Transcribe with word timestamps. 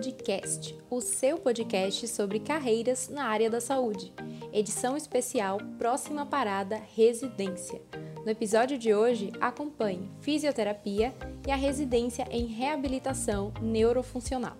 Saúdecast, 0.00 0.78
o 0.88 0.98
seu 1.02 1.36
podcast 1.36 2.08
sobre 2.08 2.40
carreiras 2.40 3.10
na 3.10 3.24
área 3.26 3.50
da 3.50 3.60
saúde. 3.60 4.10
Edição 4.50 4.96
especial 4.96 5.58
Próxima 5.76 6.24
Parada 6.24 6.80
Residência. 6.96 7.82
No 8.24 8.30
episódio 8.30 8.78
de 8.78 8.94
hoje, 8.94 9.30
acompanhe 9.38 10.10
fisioterapia 10.22 11.14
e 11.46 11.50
a 11.50 11.56
residência 11.56 12.26
em 12.30 12.46
reabilitação 12.46 13.52
neurofuncional. 13.60 14.56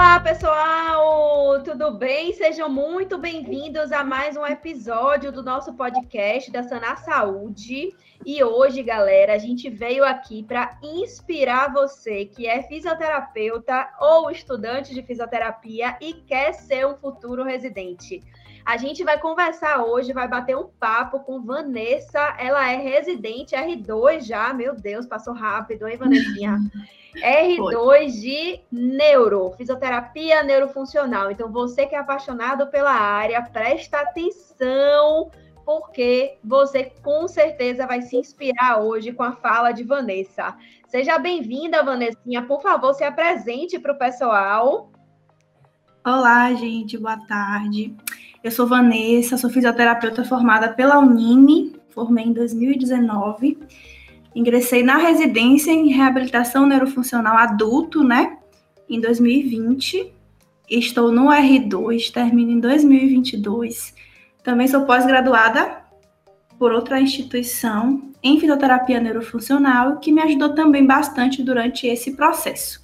Olá, 0.00 0.18
pessoal! 0.18 1.62
Tudo 1.62 1.90
bem? 1.90 2.32
Sejam 2.32 2.70
muito 2.70 3.18
bem-vindos 3.18 3.92
a 3.92 4.02
mais 4.02 4.34
um 4.34 4.46
episódio 4.46 5.30
do 5.30 5.42
nosso 5.42 5.74
podcast 5.74 6.50
da 6.50 6.62
Sanar 6.62 7.04
Saúde. 7.04 7.94
E 8.24 8.42
hoje, 8.42 8.82
galera, 8.82 9.34
a 9.34 9.38
gente 9.38 9.68
veio 9.68 10.02
aqui 10.02 10.42
para 10.42 10.78
inspirar 10.82 11.70
você 11.70 12.24
que 12.24 12.46
é 12.46 12.62
fisioterapeuta 12.62 13.90
ou 14.00 14.30
estudante 14.30 14.94
de 14.94 15.02
fisioterapia 15.02 15.94
e 16.00 16.14
quer 16.14 16.54
ser 16.54 16.86
um 16.86 16.96
futuro 16.96 17.44
residente. 17.44 18.22
A 18.64 18.76
gente 18.76 19.02
vai 19.02 19.18
conversar 19.18 19.84
hoje, 19.84 20.12
vai 20.12 20.28
bater 20.28 20.56
um 20.56 20.68
papo 20.78 21.20
com 21.20 21.42
Vanessa. 21.42 22.34
Ela 22.38 22.70
é 22.70 22.76
residente 22.76 23.54
R2 23.54 24.20
já, 24.20 24.52
meu 24.52 24.74
Deus, 24.74 25.06
passou 25.06 25.34
rápido, 25.34 25.88
hein, 25.88 25.96
Vanessinha? 25.96 26.58
R2 27.16 28.20
de 28.20 28.60
neuro, 28.70 29.52
fisioterapia 29.56 30.42
neurofuncional. 30.42 31.30
Então, 31.30 31.50
você 31.50 31.86
que 31.86 31.94
é 31.94 31.98
apaixonado 31.98 32.68
pela 32.68 32.92
área, 32.92 33.42
presta 33.42 34.00
atenção 34.00 35.30
porque 35.64 36.36
você 36.42 36.92
com 37.02 37.28
certeza 37.28 37.86
vai 37.86 38.02
se 38.02 38.16
inspirar 38.16 38.80
hoje 38.80 39.12
com 39.12 39.22
a 39.22 39.32
fala 39.32 39.70
de 39.72 39.84
Vanessa. 39.84 40.56
Seja 40.88 41.18
bem-vinda, 41.18 41.84
Vanessinha. 41.84 42.42
Por 42.42 42.60
favor, 42.60 42.92
se 42.92 43.04
apresente 43.04 43.78
para 43.78 43.92
o 43.92 43.98
pessoal. 43.98 44.90
Olá, 46.04 46.52
gente, 46.54 46.98
boa 46.98 47.18
tarde. 47.26 47.94
Eu 48.42 48.50
sou 48.50 48.66
Vanessa, 48.66 49.36
sou 49.36 49.50
fisioterapeuta 49.50 50.24
formada 50.24 50.68
pela 50.68 50.98
Unime, 50.98 51.76
formei 51.90 52.24
em 52.24 52.32
2019. 52.32 53.58
Ingressei 54.34 54.82
na 54.82 54.96
residência 54.96 55.70
em 55.70 55.92
reabilitação 55.92 56.66
neurofuncional 56.66 57.36
adulto, 57.36 58.02
né, 58.02 58.38
em 58.88 59.00
2020. 59.00 60.12
Estou 60.68 61.10
no 61.10 61.26
R2, 61.26 62.12
termino 62.12 62.52
em 62.52 62.60
2022 62.60 63.94
também 64.42 64.66
sou 64.66 64.84
pós-graduada 64.86 65.82
por 66.58 66.72
outra 66.72 67.00
instituição 67.00 68.10
em 68.22 68.38
fisioterapia 68.38 69.00
neurofuncional, 69.00 69.98
que 69.98 70.12
me 70.12 70.20
ajudou 70.22 70.54
também 70.54 70.86
bastante 70.86 71.42
durante 71.42 71.86
esse 71.86 72.16
processo. 72.16 72.80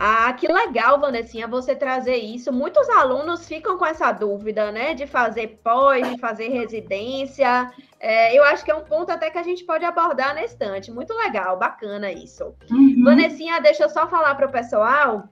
Ah, 0.00 0.32
que 0.32 0.46
legal, 0.46 1.00
Vanessinha, 1.00 1.48
você 1.48 1.74
trazer 1.74 2.14
isso. 2.14 2.52
Muitos 2.52 2.88
alunos 2.88 3.48
ficam 3.48 3.76
com 3.76 3.84
essa 3.84 4.12
dúvida, 4.12 4.70
né, 4.70 4.94
de 4.94 5.08
fazer 5.08 5.58
pós, 5.64 6.08
de 6.08 6.16
fazer 6.20 6.50
residência. 6.50 7.68
É, 7.98 8.32
eu 8.32 8.44
acho 8.44 8.64
que 8.64 8.70
é 8.70 8.74
um 8.76 8.84
ponto 8.84 9.10
até 9.10 9.28
que 9.28 9.38
a 9.38 9.42
gente 9.42 9.64
pode 9.64 9.84
abordar 9.84 10.34
na 10.34 10.44
estante. 10.44 10.92
Muito 10.92 11.12
legal, 11.14 11.58
bacana 11.58 12.12
isso. 12.12 12.54
Uhum. 12.70 13.02
Vanessinha, 13.02 13.60
deixa 13.60 13.82
eu 13.82 13.90
só 13.90 14.06
falar 14.06 14.36
para 14.36 14.46
o 14.46 14.52
pessoal 14.52 15.28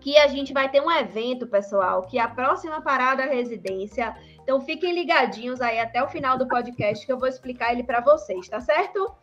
que 0.00 0.18
a 0.18 0.26
gente 0.26 0.52
vai 0.52 0.68
ter 0.68 0.80
um 0.80 0.90
evento, 0.90 1.46
pessoal, 1.46 2.02
que 2.02 2.18
é 2.18 2.22
a 2.22 2.28
próxima 2.28 2.80
parada 2.80 3.22
residência. 3.22 4.16
Então 4.42 4.60
fiquem 4.60 4.92
ligadinhos 4.92 5.60
aí 5.60 5.78
até 5.78 6.02
o 6.02 6.08
final 6.08 6.36
do 6.36 6.48
podcast 6.48 7.06
que 7.06 7.12
eu 7.12 7.18
vou 7.20 7.28
explicar 7.28 7.72
ele 7.72 7.84
para 7.84 8.00
vocês, 8.00 8.48
tá 8.48 8.60
certo? 8.60 9.14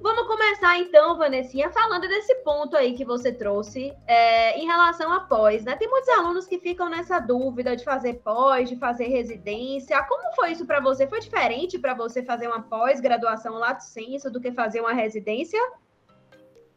Vamos 0.00 0.26
começar 0.26 0.78
então, 0.78 1.16
Vanessinha, 1.16 1.70
falando 1.70 2.02
desse 2.02 2.34
ponto 2.36 2.76
aí 2.76 2.94
que 2.94 3.04
você 3.04 3.32
trouxe 3.32 3.92
é, 4.06 4.58
em 4.58 4.66
relação 4.66 5.12
a 5.12 5.20
pós, 5.20 5.64
né? 5.64 5.74
Tem 5.76 5.88
muitos 5.88 6.08
alunos 6.10 6.46
que 6.46 6.58
ficam 6.58 6.88
nessa 6.88 7.18
dúvida 7.18 7.74
de 7.74 7.82
fazer 7.82 8.14
pós, 8.14 8.68
de 8.68 8.76
fazer 8.76 9.08
residência. 9.08 10.02
Como 10.04 10.34
foi 10.34 10.52
isso 10.52 10.66
para 10.66 10.80
você? 10.80 11.06
Foi 11.06 11.20
diferente 11.20 11.78
para 11.78 11.94
você 11.94 12.22
fazer 12.22 12.46
uma 12.46 12.62
pós-graduação 12.62 13.54
lato 13.54 13.84
senso 13.84 14.30
do 14.30 14.40
que 14.40 14.52
fazer 14.52 14.80
uma 14.80 14.92
residência? 14.92 15.60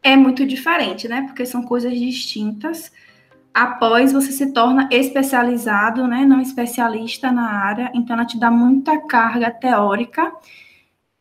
É 0.02 0.16
muito 0.16 0.46
diferente, 0.46 1.06
né? 1.06 1.22
Porque 1.22 1.44
são 1.44 1.62
coisas 1.62 1.92
distintas 1.92 2.90
após 3.52 4.12
você 4.12 4.32
se 4.32 4.52
torna 4.52 4.88
especializado, 4.90 6.06
né, 6.06 6.24
não 6.24 6.40
especialista 6.40 7.32
na 7.32 7.50
área, 7.50 7.90
então 7.94 8.14
ela 8.14 8.24
te 8.24 8.38
dá 8.38 8.50
muita 8.50 8.98
carga 9.06 9.50
teórica. 9.50 10.32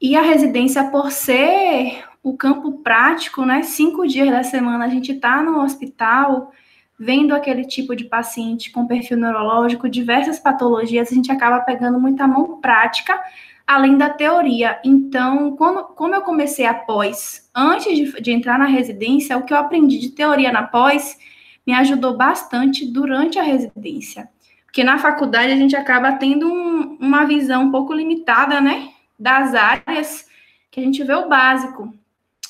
E 0.02 0.16
a 0.16 0.22
residência, 0.22 0.86
por 0.86 1.12
ser 1.12 2.06
o 2.24 2.38
campo 2.38 2.72
prático, 2.80 3.46
né, 3.46 3.64
cinco 3.64 4.08
dias 4.08 4.30
da 4.30 4.44
semana 4.44 4.86
a 4.86 4.90
gente 4.90 5.12
está 5.12 5.42
no 5.42 5.62
hospital, 5.62 6.52
vendo 6.98 7.34
aquele 7.34 7.66
tipo 7.66 7.96
de 7.96 8.06
paciente 8.06 8.72
com 8.72 8.88
perfil 8.88 9.18
neurológico, 9.18 9.90
diversas 9.90 10.40
patologias, 10.40 11.12
a 11.12 11.16
gente 11.16 11.32
acaba 11.32 11.60
pegando 11.62 12.00
muita 12.00 12.28
mão 12.28 12.60
prática, 12.60 13.22
além 13.68 13.98
da 13.98 14.10
teoria. 14.10 14.80
Então, 14.84 15.56
quando, 15.56 15.84
como 15.96 16.16
eu 16.16 16.22
comecei 16.22 16.66
a 16.66 16.74
pós, 16.74 17.50
antes 17.54 17.96
de, 17.96 18.22
de 18.22 18.32
entrar 18.32 18.58
na 18.58 18.66
residência, 18.66 19.38
o 19.38 19.44
que 19.44 19.54
eu 19.54 19.58
aprendi 19.58 20.00
de 20.00 20.12
teoria 20.12 20.52
na 20.52 20.64
pós 20.64 21.18
me 21.66 21.74
ajudou 21.74 22.18
bastante 22.18 22.86
durante 22.86 23.38
a 23.38 23.44
residência. 23.44 24.30
Porque 24.66 24.84
na 24.84 24.98
faculdade 24.98 25.52
a 25.52 25.56
gente 25.56 25.76
acaba 25.76 26.14
tendo 26.14 26.48
um, 26.48 26.98
uma 27.00 27.26
visão 27.26 27.64
um 27.64 27.72
pouco 27.72 27.94
limitada, 27.94 28.60
né, 28.60 28.90
das 29.20 29.54
áreas 29.54 30.26
que 30.72 30.80
a 30.80 30.84
gente 30.84 31.04
vê 31.04 31.14
o 31.14 31.28
básico. 31.28 31.94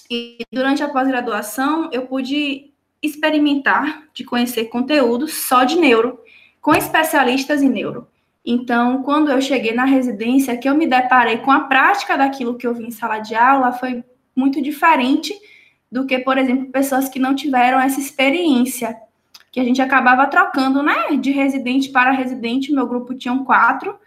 E 0.09 0.39
durante 0.51 0.83
a 0.83 0.89
pós-graduação 0.89 1.89
eu 1.91 2.05
pude 2.05 2.71
experimentar 3.01 4.03
de 4.13 4.23
conhecer 4.23 4.65
conteúdo 4.65 5.27
só 5.27 5.63
de 5.63 5.77
neuro, 5.77 6.19
com 6.61 6.73
especialistas 6.73 7.61
em 7.61 7.69
neuro. 7.69 8.07
Então, 8.45 9.03
quando 9.03 9.31
eu 9.31 9.41
cheguei 9.41 9.73
na 9.73 9.85
residência, 9.85 10.57
que 10.57 10.67
eu 10.67 10.75
me 10.75 10.87
deparei 10.87 11.37
com 11.37 11.51
a 11.51 11.61
prática 11.61 12.17
daquilo 12.17 12.57
que 12.57 12.65
eu 12.65 12.73
vi 12.73 12.85
em 12.85 12.91
sala 12.91 13.19
de 13.19 13.35
aula, 13.35 13.71
foi 13.71 14.03
muito 14.35 14.61
diferente 14.61 15.33
do 15.91 16.05
que, 16.05 16.19
por 16.19 16.37
exemplo, 16.37 16.71
pessoas 16.71 17.09
que 17.09 17.19
não 17.19 17.35
tiveram 17.35 17.79
essa 17.79 17.99
experiência 17.99 18.97
que 19.51 19.59
a 19.59 19.63
gente 19.63 19.81
acabava 19.81 20.27
trocando, 20.27 20.83
né, 20.83 21.15
de 21.17 21.31
residente 21.31 21.89
para 21.89 22.11
residente. 22.11 22.71
Meu 22.71 22.87
grupo 22.87 23.15
tinha 23.15 23.37
quatro, 23.39 23.97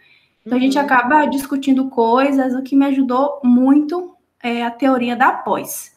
então 0.45 0.57
a 0.57 0.61
gente 0.61 0.77
uhum. 0.77 0.83
acaba 0.83 1.25
discutindo 1.25 1.89
coisas, 1.89 2.53
o 2.53 2.61
que 2.61 2.75
me 2.75 2.85
ajudou 2.85 3.39
muito 3.43 4.15
é 4.41 4.63
a 4.63 4.71
teoria 4.71 5.15
da 5.15 5.31
pós. 5.31 5.93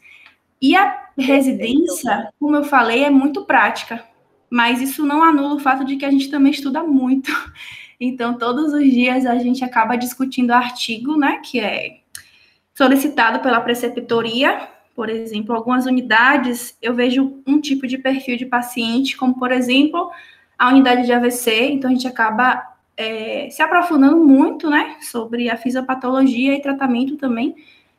E 0.61 0.77
a 0.77 1.09
residência, 1.19 2.33
como 2.39 2.57
eu 2.57 2.65
falei, 2.65 3.05
é 3.05 3.11
muito 3.11 3.45
prática, 3.45 4.05
mas 4.49 4.81
isso 4.81 5.05
não 5.05 5.23
anula 5.23 5.55
o 5.55 5.61
fato 5.61 5.85
de 5.85 5.97
que 5.97 6.05
a 6.05 6.11
gente 6.11 6.31
também 6.31 6.53
estuda 6.53 6.83
muito. 6.83 7.31
Então, 7.99 8.37
todos 8.37 8.75
os 8.75 8.85
dias 8.85 9.25
a 9.25 9.39
gente 9.39 9.65
acaba 9.65 9.97
discutindo 9.97 10.51
artigo, 10.51 11.17
né, 11.17 11.41
que 11.43 11.59
é 11.59 12.01
solicitado 12.75 13.41
pela 13.41 13.59
preceptoria 13.59 14.69
por 14.97 15.11
exemplo, 15.11 15.55
algumas 15.55 15.85
unidades 15.85 16.75
eu 16.81 16.95
vejo 16.95 17.43
um 17.47 17.61
tipo 17.61 17.87
de 17.87 17.99
perfil 17.99 18.39
de 18.39 18.47
paciente, 18.47 19.15
como 19.15 19.39
por 19.39 19.53
exemplo 19.53 20.11
a 20.59 20.71
unidade 20.71 21.05
de 21.05 21.13
AVC, 21.13 21.69
então 21.69 21.91
a 21.91 21.93
gente 21.93 22.09
acaba 22.09 22.63
é, 22.97 23.49
se 23.51 23.63
aprofundando 23.63 24.17
muito, 24.17 24.71
né, 24.71 24.97
sobre 25.01 25.51
a 25.51 25.57
fisiopatologia 25.57 26.55
e 26.55 26.63
tratamento 26.63 27.17
também 27.17 27.55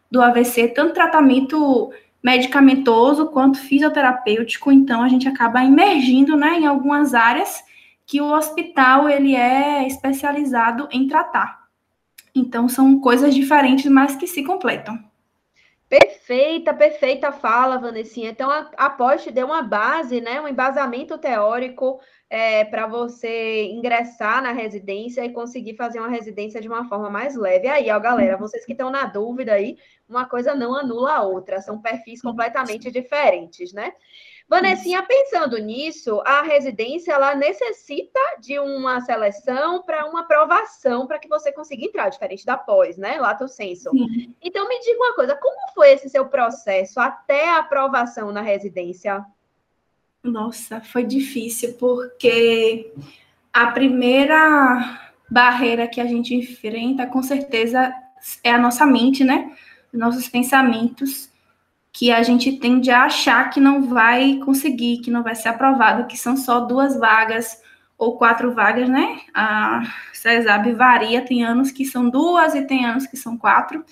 do 0.09 0.22
AVC, 0.22 0.69
tanto 0.69 0.94
tratamento 0.94 1.91
medicamentoso 2.24 3.28
quanto 3.28 3.59
fisioterapêutico, 3.59 4.72
então 4.72 5.02
a 5.03 5.07
gente 5.07 5.28
acaba 5.28 5.63
emergindo, 5.63 6.36
né, 6.36 6.59
em 6.59 6.66
algumas 6.66 7.13
áreas 7.13 7.63
que 8.06 8.19
o 8.22 8.31
hospital 8.31 9.07
ele 9.07 9.36
é 9.36 9.86
especializado 9.86 10.88
em 10.91 11.07
tratar. 11.07 11.68
Então 12.34 12.68
são 12.68 13.00
coisas 13.00 13.36
diferentes, 13.36 13.86
mas 13.91 14.16
que 14.16 14.28
se 14.28 14.44
completam. 14.44 14.98
Perfeita, 15.89 16.74
perfeita 16.74 17.31
fala, 17.31 17.77
Vanessinha. 17.77 18.30
Então, 18.30 18.50
a, 18.51 18.69
a 18.77 19.18
deu 19.31 19.48
uma 19.48 19.62
base, 19.62 20.19
né, 20.19 20.42
um 20.42 20.48
embasamento 20.48 21.18
teórico 21.18 22.00
é, 22.29 22.65
para 22.65 22.88
você 22.88 23.65
ingressar 23.65 24.41
na 24.41 24.51
residência 24.51 25.24
e 25.24 25.31
conseguir 25.31 25.75
fazer 25.75 26.00
uma 26.00 26.09
residência 26.09 26.59
de 26.59 26.68
uma 26.68 26.88
forma 26.88 27.09
mais 27.09 27.35
leve. 27.35 27.68
Aí, 27.68 27.89
ó, 27.89 28.00
galera, 28.00 28.38
vocês 28.38 28.65
que 28.65 28.74
estão 28.74 28.89
na 28.89 29.06
dúvida 29.06 29.53
aí, 29.53 29.77
uma 30.07 30.25
coisa 30.25 30.53
não 30.53 30.75
anula 30.75 31.13
a 31.13 31.24
outra, 31.24 31.62
são 31.62 31.81
perfis 31.81 32.21
completamente 32.21 32.91
diferentes, 32.91 33.71
né? 33.74 33.94
Vanessinha, 34.50 35.03
pensando 35.03 35.57
nisso, 35.57 36.21
a 36.25 36.41
residência 36.41 37.12
ela 37.12 37.35
necessita 37.35 38.19
de 38.39 38.57
uma 38.57 39.01
seleção 39.01 39.83
para 39.83 40.06
uma 40.06 40.21
aprovação 40.21 41.06
para 41.06 41.19
que 41.19 41.27
você 41.27 41.51
consiga 41.51 41.83
entrar, 41.85 42.07
diferente 42.07 42.45
da 42.45 42.57
pós, 42.57 42.97
né? 42.97 43.19
Lato 43.19 43.45
senso. 43.50 43.89
Sim. 43.89 44.33
Então 44.41 44.68
me 44.69 44.80
diga 44.80 44.97
uma 44.97 45.15
coisa, 45.15 45.35
como 45.35 45.73
foi 45.73 45.91
esse 45.91 46.09
seu 46.09 46.27
processo 46.27 46.97
até 46.97 47.50
a 47.50 47.57
aprovação 47.57 48.31
na 48.31 48.41
residência? 48.41 49.25
Nossa, 50.24 50.81
foi 50.81 51.04
difícil 51.04 51.74
porque 51.74 52.92
a 53.54 53.68
primeira 53.68 55.12
barreira 55.30 55.88
que 55.88 56.02
a 56.02 56.06
gente 56.06 56.36
enfrenta, 56.36 57.06
com 57.08 57.22
certeza, 57.22 57.94
é 58.44 58.52
a 58.52 58.58
nossa 58.58 58.86
mente, 58.86 59.24
né? 59.24 59.52
Nossos 59.94 60.28
pensamentos 60.28 61.30
que 61.92 62.12
a 62.12 62.22
gente 62.22 62.60
tende 62.60 62.92
a 62.92 63.06
achar 63.06 63.50
que 63.50 63.60
não 63.60 63.90
vai 63.90 64.38
conseguir, 64.46 65.00
que 65.00 65.10
não 65.10 65.24
vai 65.24 65.34
ser 65.34 65.50
aprovado, 65.50 66.08
que 66.08 66.18
são 66.18 66.38
só 66.38 66.60
duas 66.60 66.98
vagas 67.00 67.62
ou 67.98 68.18
quatro 68.18 68.54
vagas, 68.54 68.88
né? 68.88 69.22
A 69.34 69.81
CESAB 70.14 70.74
varia, 70.74 71.25
tem 71.25 71.44
anos 71.44 71.72
que 71.72 71.86
são 71.86 72.10
duas 72.10 72.54
e 72.54 72.62
tem 72.64 72.86
anos 72.86 73.08
que 73.08 73.18
são 73.18 73.38
quatro 73.38 73.84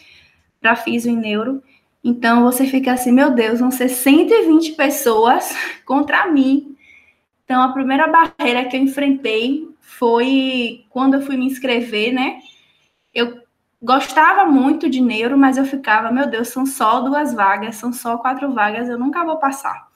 para 0.62 0.76
físio 0.76 1.12
e 1.12 1.16
neuro. 1.16 1.64
Então 2.08 2.44
você 2.44 2.68
fica 2.68 2.94
assim, 2.94 3.12
meu 3.12 3.32
Deus, 3.32 3.60
vão 3.60 3.72
ser 3.72 3.90
120 3.90 4.74
pessoas 4.74 5.58
contra 5.84 6.28
mim. 6.28 6.78
Então 7.44 7.64
a 7.64 7.74
primeira 7.74 8.08
barreira 8.08 8.66
que 8.66 8.78
eu 8.78 8.82
enfrentei 8.82 9.68
foi 9.82 10.86
quando 10.92 11.16
eu 11.16 11.22
fui 11.24 11.36
me 11.36 11.48
inscrever, 11.48 12.14
né? 12.14 12.42
Eu 13.12 13.42
gostava 13.82 14.46
muito 14.46 14.88
de 14.88 15.02
neuro, 15.02 15.36
mas 15.36 15.58
eu 15.58 15.66
ficava, 15.66 16.12
meu 16.12 16.28
Deus, 16.28 16.50
são 16.50 16.64
só 16.64 17.02
duas 17.02 17.34
vagas, 17.34 17.78
são 17.78 17.92
só 17.92 18.18
quatro 18.18 18.54
vagas, 18.54 18.88
eu 18.88 19.00
nunca 19.00 19.26
vou 19.26 19.38
passar. 19.38 19.88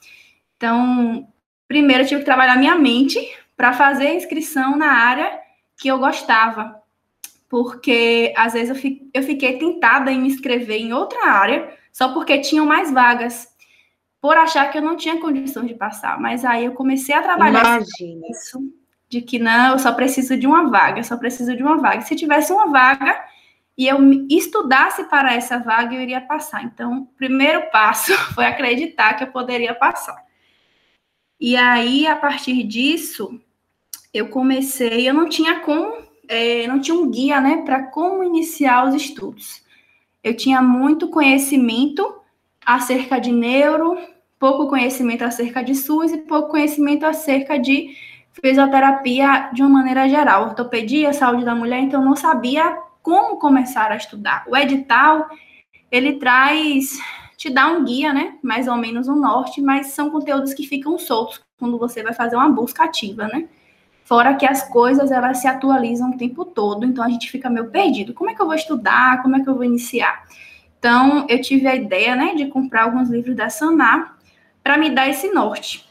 Então, 0.56 1.28
primeiro 1.68 2.02
eu 2.02 2.08
tive 2.08 2.20
que 2.20 2.26
trabalhar 2.26 2.56
minha 2.56 2.74
mente 2.74 3.20
para 3.56 3.72
fazer 3.72 4.08
a 4.08 4.14
inscrição 4.14 4.76
na 4.76 4.90
área 4.90 5.38
que 5.76 5.86
eu 5.86 5.98
gostava, 5.98 6.74
porque 7.48 8.32
às 8.36 8.52
vezes 8.52 8.70
eu, 9.14 9.22
fiquei 9.22 9.58
tentada 9.58 10.10
em 10.10 10.20
me 10.20 10.28
inscrever 10.28 10.80
em 10.80 10.92
outra 10.92 11.28
área 11.28 11.78
só 11.92 12.12
porque 12.12 12.38
tinham 12.38 12.66
mais 12.66 12.92
vagas, 12.92 13.48
por 14.20 14.36
achar 14.36 14.70
que 14.70 14.78
eu 14.78 14.82
não 14.82 14.96
tinha 14.96 15.20
condição 15.20 15.64
de 15.64 15.74
passar. 15.74 16.20
Mas 16.20 16.44
aí 16.44 16.64
eu 16.64 16.72
comecei 16.72 17.14
a 17.14 17.22
trabalhar 17.22 17.80
isso, 18.30 18.60
de 19.08 19.22
que 19.22 19.38
não, 19.38 19.72
eu 19.72 19.78
só 19.78 19.92
preciso 19.92 20.36
de 20.36 20.46
uma 20.46 20.70
vaga, 20.70 21.02
só 21.02 21.16
preciso 21.16 21.56
de 21.56 21.62
uma 21.62 21.78
vaga. 21.78 22.02
Se 22.02 22.14
tivesse 22.14 22.52
uma 22.52 22.66
vaga, 22.68 23.24
e 23.76 23.88
eu 23.88 23.98
estudasse 24.28 25.04
para 25.04 25.34
essa 25.34 25.58
vaga, 25.58 25.94
eu 25.94 26.02
iria 26.02 26.20
passar. 26.20 26.64
Então, 26.64 26.98
o 26.98 27.06
primeiro 27.16 27.70
passo 27.70 28.12
foi 28.34 28.44
acreditar 28.44 29.14
que 29.14 29.24
eu 29.24 29.28
poderia 29.28 29.74
passar. 29.74 30.22
E 31.40 31.56
aí, 31.56 32.06
a 32.06 32.14
partir 32.14 32.62
disso, 32.64 33.40
eu 34.12 34.28
comecei, 34.28 35.08
eu 35.08 35.14
não 35.14 35.28
tinha 35.28 35.60
como, 35.60 35.94
é, 36.28 36.66
não 36.66 36.78
tinha 36.78 36.94
um 36.94 37.10
guia, 37.10 37.40
né, 37.40 37.62
para 37.64 37.84
como 37.84 38.22
iniciar 38.22 38.86
os 38.86 38.94
estudos. 38.94 39.64
Eu 40.22 40.36
tinha 40.36 40.60
muito 40.60 41.08
conhecimento 41.08 42.20
acerca 42.64 43.18
de 43.18 43.32
neuro, 43.32 43.98
pouco 44.38 44.68
conhecimento 44.68 45.22
acerca 45.22 45.62
de 45.62 45.74
SUS 45.74 46.12
e 46.12 46.18
pouco 46.18 46.50
conhecimento 46.50 47.04
acerca 47.04 47.58
de 47.58 47.96
fisioterapia 48.32 49.50
de 49.52 49.62
uma 49.62 49.70
maneira 49.70 50.08
geral, 50.08 50.44
ortopedia, 50.44 51.12
saúde 51.12 51.44
da 51.44 51.54
mulher, 51.54 51.80
então 51.80 52.04
não 52.04 52.14
sabia 52.14 52.78
como 53.02 53.38
começar 53.38 53.90
a 53.90 53.96
estudar. 53.96 54.44
O 54.46 54.56
edital, 54.56 55.28
ele 55.90 56.14
traz, 56.14 56.98
te 57.36 57.50
dá 57.50 57.68
um 57.68 57.84
guia, 57.84 58.12
né? 58.12 58.38
Mais 58.42 58.68
ou 58.68 58.76
menos 58.76 59.08
um 59.08 59.16
norte, 59.16 59.60
mas 59.60 59.88
são 59.88 60.10
conteúdos 60.10 60.54
que 60.54 60.66
ficam 60.66 60.98
soltos 60.98 61.40
quando 61.58 61.78
você 61.78 62.02
vai 62.02 62.12
fazer 62.12 62.36
uma 62.36 62.50
busca 62.50 62.84
ativa, 62.84 63.26
né? 63.26 63.48
Fora 64.10 64.34
que 64.34 64.44
as 64.44 64.68
coisas, 64.68 65.12
elas 65.12 65.38
se 65.38 65.46
atualizam 65.46 66.10
o 66.10 66.18
tempo 66.18 66.44
todo, 66.44 66.84
então 66.84 67.04
a 67.04 67.08
gente 67.08 67.30
fica 67.30 67.48
meio 67.48 67.70
perdido. 67.70 68.12
Como 68.12 68.28
é 68.28 68.34
que 68.34 68.42
eu 68.42 68.46
vou 68.46 68.56
estudar? 68.56 69.22
Como 69.22 69.36
é 69.36 69.40
que 69.40 69.48
eu 69.48 69.54
vou 69.54 69.62
iniciar? 69.62 70.24
Então, 70.76 71.26
eu 71.28 71.40
tive 71.40 71.68
a 71.68 71.76
ideia, 71.76 72.16
né, 72.16 72.34
de 72.34 72.46
comprar 72.46 72.82
alguns 72.82 73.08
livros 73.08 73.36
da 73.36 73.48
Sanar 73.48 74.16
para 74.64 74.76
me 74.76 74.90
dar 74.90 75.08
esse 75.08 75.32
norte. 75.32 75.88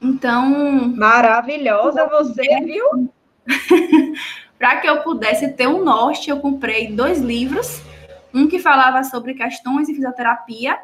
Então. 0.00 0.88
Maravilhosa 0.96 2.08
você, 2.08 2.40
viu? 2.64 3.12
Para 4.58 4.76
que 4.76 4.88
eu 4.88 5.02
pudesse 5.02 5.52
ter 5.52 5.68
um 5.68 5.84
norte, 5.84 6.30
eu 6.30 6.40
comprei 6.40 6.90
dois 6.90 7.20
livros, 7.20 7.82
um 8.32 8.48
que 8.48 8.58
falava 8.58 9.04
sobre 9.04 9.34
questões 9.34 9.86
de 9.86 9.92
fisioterapia 9.92 10.78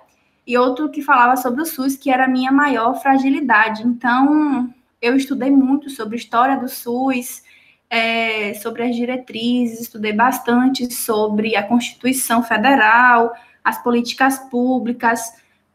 e 0.46 0.58
outro 0.58 0.90
que 0.90 1.00
falava 1.00 1.38
sobre 1.38 1.62
o 1.62 1.64
SUS, 1.64 1.96
que 1.96 2.10
era 2.10 2.26
a 2.26 2.28
minha 2.28 2.52
maior 2.52 3.00
fragilidade. 3.00 3.82
Então, 3.82 4.68
eu 5.00 5.16
estudei 5.16 5.50
muito 5.50 5.90
sobre 5.90 6.16
história 6.16 6.56
do 6.56 6.68
SUS, 6.68 7.42
é, 7.88 8.54
sobre 8.54 8.82
as 8.82 8.96
diretrizes, 8.96 9.80
estudei 9.80 10.12
bastante 10.12 10.92
sobre 10.92 11.56
a 11.56 11.62
Constituição 11.62 12.42
Federal, 12.42 13.32
as 13.62 13.82
políticas 13.82 14.38
públicas, 14.50 15.32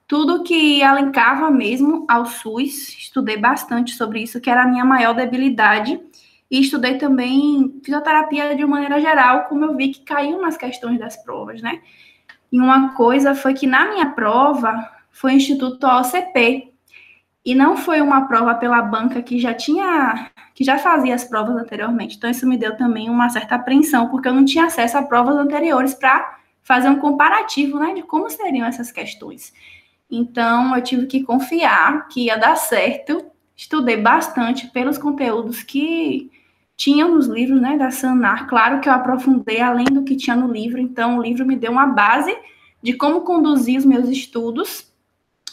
tudo 0.07 0.43
que 0.43 0.83
alencava 0.83 1.49
mesmo 1.49 2.05
ao 2.09 2.25
SUS, 2.25 2.89
estudei 2.97 3.37
bastante 3.37 3.93
sobre 3.93 4.21
isso, 4.21 4.41
que 4.41 4.49
era 4.49 4.63
a 4.63 4.67
minha 4.67 4.83
maior 4.83 5.13
debilidade 5.13 5.99
e 6.49 6.59
estudei 6.59 6.97
também 6.97 7.79
fisioterapia 7.83 8.53
de 8.55 8.63
uma 8.65 8.75
maneira 8.75 8.99
geral, 8.99 9.45
como 9.45 9.63
eu 9.63 9.75
vi 9.75 9.89
que 9.89 10.01
caiu 10.01 10.41
nas 10.41 10.57
questões 10.57 10.99
das 10.99 11.15
provas, 11.15 11.61
né? 11.61 11.81
E 12.51 12.59
uma 12.59 12.93
coisa 12.93 13.33
foi 13.33 13.53
que 13.53 13.65
na 13.65 13.89
minha 13.89 14.09
prova 14.09 14.91
foi 15.09 15.31
o 15.31 15.35
Instituto 15.35 15.87
OCP, 15.87 16.70
e 17.43 17.55
não 17.55 17.75
foi 17.75 18.01
uma 18.01 18.27
prova 18.27 18.53
pela 18.55 18.81
banca 18.81 19.21
que 19.21 19.39
já 19.39 19.53
tinha, 19.53 20.29
que 20.53 20.63
já 20.63 20.77
fazia 20.77 21.15
as 21.15 21.23
provas 21.23 21.55
anteriormente. 21.55 22.15
Então 22.15 22.29
isso 22.29 22.47
me 22.47 22.57
deu 22.57 22.77
também 22.77 23.09
uma 23.09 23.29
certa 23.29 23.55
apreensão, 23.55 24.09
porque 24.09 24.27
eu 24.27 24.33
não 24.33 24.45
tinha 24.45 24.65
acesso 24.65 24.97
a 24.97 25.03
provas 25.03 25.35
anteriores 25.35 25.93
para 25.93 26.39
fazer 26.61 26.89
um 26.89 26.99
comparativo, 26.99 27.79
né, 27.79 27.93
de 27.95 28.03
como 28.03 28.29
seriam 28.29 28.67
essas 28.67 28.91
questões. 28.91 29.53
Então 30.09 30.75
eu 30.75 30.83
tive 30.83 31.07
que 31.07 31.23
confiar 31.23 32.07
que 32.07 32.25
ia 32.25 32.37
dar 32.37 32.55
certo. 32.55 33.25
Estudei 33.55 33.97
bastante 33.97 34.67
pelos 34.67 34.97
conteúdos 34.97 35.63
que 35.63 36.29
tinha 36.77 37.07
nos 37.07 37.27
livros 37.27 37.61
né, 37.61 37.77
da 37.77 37.91
Sanar. 37.91 38.47
Claro 38.47 38.81
que 38.81 38.89
eu 38.89 38.93
aprofundei 38.93 39.61
além 39.61 39.85
do 39.85 40.03
que 40.03 40.15
tinha 40.15 40.35
no 40.35 40.51
livro, 40.51 40.79
então 40.79 41.17
o 41.17 41.21
livro 41.21 41.45
me 41.45 41.55
deu 41.55 41.71
uma 41.71 41.87
base 41.87 42.35
de 42.81 42.93
como 42.93 43.21
conduzir 43.21 43.77
os 43.77 43.85
meus 43.85 44.09
estudos. 44.09 44.90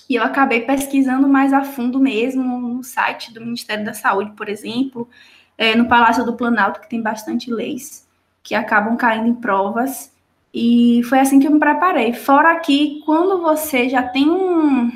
E 0.08 0.14
eu 0.14 0.22
acabei 0.22 0.62
pesquisando 0.62 1.28
mais 1.28 1.52
a 1.52 1.62
fundo 1.64 1.98
mesmo 2.00 2.42
no 2.58 2.82
site 2.82 3.32
do 3.32 3.40
Ministério 3.40 3.84
da 3.84 3.92
Saúde, 3.92 4.32
por 4.32 4.48
exemplo, 4.48 5.08
é, 5.56 5.74
no 5.74 5.86
Palácio 5.86 6.24
do 6.24 6.36
Planalto, 6.36 6.80
que 6.80 6.88
tem 6.88 7.02
bastante 7.02 7.50
leis 7.50 8.08
que 8.42 8.54
acabam 8.54 8.96
caindo 8.96 9.28
em 9.28 9.34
provas. 9.34 10.10
E 10.54 11.02
foi 11.04 11.20
assim 11.20 11.38
que 11.38 11.46
eu 11.46 11.50
me 11.50 11.58
preparei. 11.58 12.14
Fora 12.14 12.58
que, 12.60 13.02
quando 13.04 13.42
você 13.42 13.88
já 13.90 14.02
tem 14.02 14.30
um, 14.30 14.90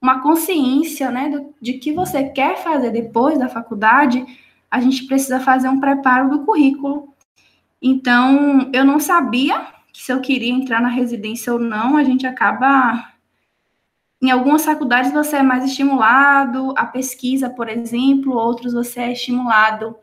uma 0.00 0.22
consciência 0.22 1.10
né, 1.10 1.28
do, 1.28 1.54
de 1.60 1.74
que 1.74 1.92
você 1.92 2.24
quer 2.24 2.56
fazer 2.56 2.90
depois 2.90 3.38
da 3.38 3.48
faculdade, 3.48 4.24
a 4.70 4.80
gente 4.80 5.04
precisa 5.04 5.38
fazer 5.38 5.68
um 5.68 5.80
preparo 5.80 6.30
do 6.30 6.44
currículo. 6.46 7.12
Então, 7.82 8.70
eu 8.72 8.84
não 8.84 8.98
sabia 8.98 9.66
se 9.92 10.10
eu 10.12 10.20
queria 10.20 10.52
entrar 10.52 10.80
na 10.80 10.88
residência 10.88 11.52
ou 11.52 11.58
não, 11.58 11.96
a 11.96 12.04
gente 12.04 12.26
acaba. 12.26 13.09
Em 14.22 14.30
algumas 14.30 14.64
faculdades 14.64 15.12
você 15.12 15.36
é 15.36 15.42
mais 15.42 15.64
estimulado 15.64 16.74
a 16.76 16.84
pesquisa, 16.84 17.48
por 17.48 17.68
exemplo, 17.68 18.34
outros 18.36 18.74
você 18.74 19.00
é 19.00 19.12
estimulado 19.12 19.96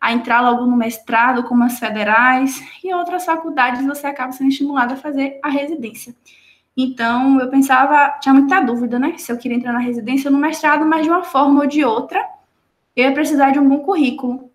a 0.00 0.12
entrar 0.12 0.40
logo 0.40 0.66
no 0.66 0.76
mestrado, 0.76 1.44
como 1.44 1.62
as 1.62 1.78
federais, 1.78 2.60
e 2.82 2.92
outras 2.92 3.24
faculdades 3.24 3.84
você 3.86 4.06
acaba 4.06 4.32
sendo 4.32 4.48
estimulado 4.48 4.94
a 4.94 4.96
fazer 4.96 5.38
a 5.42 5.48
residência. 5.48 6.16
Então, 6.76 7.38
eu 7.38 7.48
pensava, 7.50 8.18
tinha 8.20 8.32
muita 8.32 8.60
dúvida, 8.60 8.98
né, 8.98 9.14
se 9.18 9.30
eu 9.30 9.36
queria 9.36 9.56
entrar 9.56 9.72
na 9.72 9.78
residência 9.78 10.28
ou 10.28 10.32
no 10.32 10.40
mestrado, 10.40 10.86
mas 10.86 11.04
de 11.04 11.10
uma 11.10 11.22
forma 11.22 11.60
ou 11.60 11.66
de 11.66 11.84
outra, 11.84 12.24
eu 12.96 13.04
ia 13.04 13.12
precisar 13.12 13.50
de 13.50 13.58
um 13.58 13.68
bom 13.68 13.80
currículo. 13.80 14.50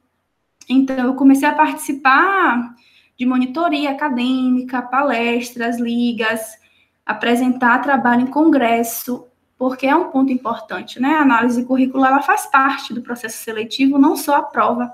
Então, 0.68 0.98
eu 0.98 1.14
comecei 1.14 1.48
a 1.48 1.54
participar 1.54 2.74
de 3.18 3.26
monitoria 3.26 3.92
acadêmica, 3.92 4.82
palestras, 4.82 5.80
ligas, 5.80 6.58
apresentar 7.06 7.80
trabalho 7.80 8.24
em 8.24 8.28
congresso, 8.28 9.26
porque 9.58 9.86
é 9.86 9.96
um 9.96 10.10
ponto 10.10 10.34
importante, 10.34 11.00
né? 11.00 11.16
A 11.16 11.22
análise 11.22 11.64
curricular 11.66 12.12
ela 12.12 12.22
faz 12.22 12.46
parte 12.48 12.94
do 12.94 13.02
processo 13.02 13.38
seletivo, 13.38 13.98
não 13.98 14.16
só 14.16 14.38
a 14.38 14.44
prova 14.44 14.92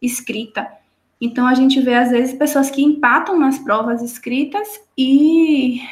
escrita. 0.00 0.66
Então, 1.20 1.46
a 1.46 1.54
gente 1.54 1.80
vê, 1.80 1.94
às 1.94 2.10
vezes, 2.10 2.36
pessoas 2.36 2.70
que 2.70 2.82
empatam 2.82 3.38
nas 3.38 3.58
provas 3.58 4.00
escritas 4.00 4.80
e 4.96 5.82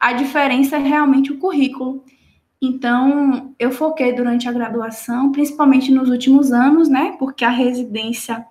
a 0.00 0.12
diferença 0.12 0.76
é 0.76 0.80
realmente 0.80 1.30
o 1.30 1.38
currículo. 1.38 2.04
Então, 2.60 3.54
eu 3.58 3.70
foquei 3.70 4.12
durante 4.12 4.48
a 4.48 4.52
graduação, 4.52 5.30
principalmente 5.30 5.92
nos 5.92 6.10
últimos 6.10 6.52
anos, 6.52 6.88
né? 6.88 7.14
Porque 7.18 7.44
a 7.44 7.50
residência, 7.50 8.44